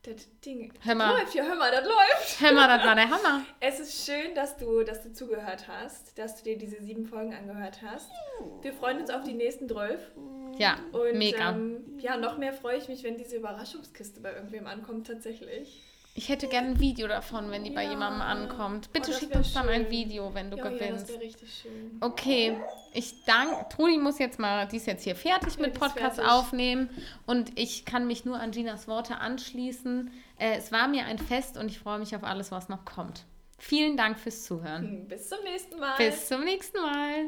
Das 0.03 0.29
Ding 0.41 0.73
Hör 0.81 0.95
mal. 0.95 1.19
läuft 1.19 1.33
hier, 1.33 1.45
hör 1.45 1.57
mal, 1.57 1.71
das 1.71 1.85
läuft. 1.85 2.41
Hör 2.41 2.53
mal, 2.53 2.69
das 2.69 2.87
war 2.87 2.95
der 2.95 3.11
Hammer. 3.11 3.45
Es 3.61 3.81
ist 3.81 4.07
schön, 4.07 4.35
dass 4.35 4.57
du, 4.57 4.85
dass 4.85 5.03
du 5.03 5.13
zugehört 5.13 5.67
hast, 5.67 6.17
dass 6.19 6.37
du 6.37 6.45
dir 6.45 6.57
diese 6.57 6.81
sieben 6.81 7.05
Folgen 7.07 7.35
angehört 7.35 7.81
hast. 7.83 8.09
Wir 8.63 8.73
freuen 8.73 9.01
uns 9.01 9.11
auf 9.11 9.25
die 9.25 9.35
nächsten 9.35 9.69
zwölf. 9.69 10.01
Ja, 10.57 10.79
Und 10.93 11.19
mega. 11.19 11.51
Ähm, 11.51 11.99
ja, 11.99 12.17
noch 12.17 12.39
mehr 12.39 12.53
freue 12.53 12.79
ich 12.79 12.89
mich, 12.89 13.03
wenn 13.03 13.17
diese 13.17 13.37
Überraschungskiste 13.37 14.21
bei 14.21 14.33
irgendwem 14.35 14.67
ankommt, 14.67 15.07
tatsächlich. 15.09 15.83
Ich 16.19 16.29
hätte 16.29 16.49
gerne 16.49 16.71
ein 16.71 16.81
Video 16.81 17.07
davon, 17.07 17.49
wenn 17.53 17.63
die 17.63 17.71
bei 17.71 17.85
Ja. 17.85 17.91
jemandem 17.91 18.23
ankommt. 18.23 18.93
Bitte 18.93 19.13
Oh, 19.13 19.15
schick 19.19 19.33
uns 19.37 19.53
dann 19.55 19.69
ein. 19.69 19.89
Video, 19.89 20.35
wenn 20.35 20.51
du 20.51 20.57
ja, 20.57 20.65
ja, 20.65 20.71
das 20.71 20.79
gewinnst. 20.81 21.09
wäre 21.11 21.21
richtig 21.21 21.55
schön. 21.63 21.97
Okay, 22.01 22.57
ich 22.93 23.25
danke. 23.25 23.67
Trudi 23.71 23.99
muss 23.99 24.19
jetzt 24.19 24.41
mal, 24.41 24.67
die 24.67 24.79
ist 24.79 24.89
jetzt 24.89 25.05
hier 25.05 25.15
fertig 25.15 25.55
Ja, 25.55 25.63
mit 25.63 25.75
Podcast 25.79 26.17
fertig. 26.17 26.25
aufnehmen 26.29 26.91
und 27.27 27.57
ich 27.57 27.85
kann 27.85 28.09
mich 28.09 28.25
nur 28.25 28.41
an 28.41 28.51
Ginas 28.51 28.89
Worte 28.89 29.19
anschließen. 29.19 30.11
Äh, 30.39 30.57
es 30.57 30.73
war 30.73 30.89
mir 30.89 31.05
ein 31.07 31.19
Fest 31.19 31.57
und 31.57 31.69
ich 31.71 31.79
freue 31.79 32.01
mich 32.01 32.17
auf 32.17 32.25
alles, 32.25 32.51
was 32.51 32.69
noch 32.69 32.85
kommt. 32.85 33.25
Vielen 33.57 33.97
Dank 33.97 34.19
fürs 34.19 34.43
Zuhören. 34.43 34.83
Hm, 34.83 35.07
Bis 35.09 35.29
zum 35.29 35.39
nächsten 35.45 35.79
Mal. 35.79 35.97
Bis 35.99 36.27
zum 36.27 36.43
nächsten 36.43 36.81
Mal. 36.81 37.27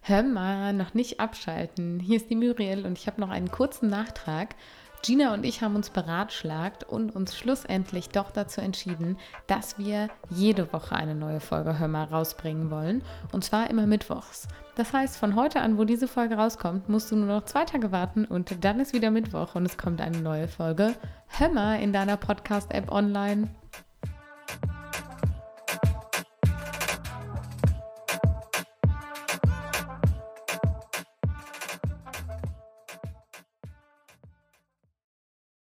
Hör 0.00 0.24
mal, 0.24 0.72
noch 0.72 0.92
nicht 0.94 1.20
abschalten. 1.20 2.00
Hier 2.00 2.16
ist 2.16 2.30
die 2.30 2.36
Muriel 2.36 2.84
und 2.84 2.98
ich 2.98 3.06
habe 3.06 3.20
noch 3.20 3.30
einen 3.30 3.50
kurzen 3.52 3.88
Nachtrag. 3.88 4.56
Gina 5.02 5.32
und 5.32 5.44
ich 5.44 5.62
haben 5.62 5.76
uns 5.76 5.90
beratschlagt 5.90 6.84
und 6.84 7.14
uns 7.14 7.36
schlussendlich 7.36 8.08
doch 8.10 8.30
dazu 8.30 8.60
entschieden, 8.60 9.16
dass 9.46 9.78
wir 9.78 10.08
jede 10.30 10.72
Woche 10.72 10.96
eine 10.96 11.14
neue 11.14 11.40
Folge 11.40 11.78
Hör 11.78 11.88
mal 11.88 12.04
rausbringen 12.04 12.70
wollen. 12.70 13.02
Und 13.32 13.44
zwar 13.44 13.70
immer 13.70 13.86
mittwochs. 13.86 14.48
Das 14.76 14.92
heißt, 14.92 15.16
von 15.16 15.34
heute 15.34 15.60
an, 15.60 15.78
wo 15.78 15.84
diese 15.84 16.08
Folge 16.08 16.36
rauskommt, 16.36 16.88
musst 16.88 17.10
du 17.10 17.16
nur 17.16 17.26
noch 17.26 17.44
zwei 17.44 17.64
Tage 17.64 17.90
warten 17.90 18.24
und 18.24 18.64
dann 18.64 18.80
ist 18.80 18.92
wieder 18.92 19.10
Mittwoch 19.10 19.54
und 19.54 19.66
es 19.66 19.76
kommt 19.76 20.00
eine 20.00 20.20
neue 20.20 20.48
Folge 20.48 20.94
Hör 21.26 21.50
mal 21.50 21.80
in 21.80 21.92
deiner 21.92 22.16
Podcast-App 22.16 22.90
online. 22.90 23.48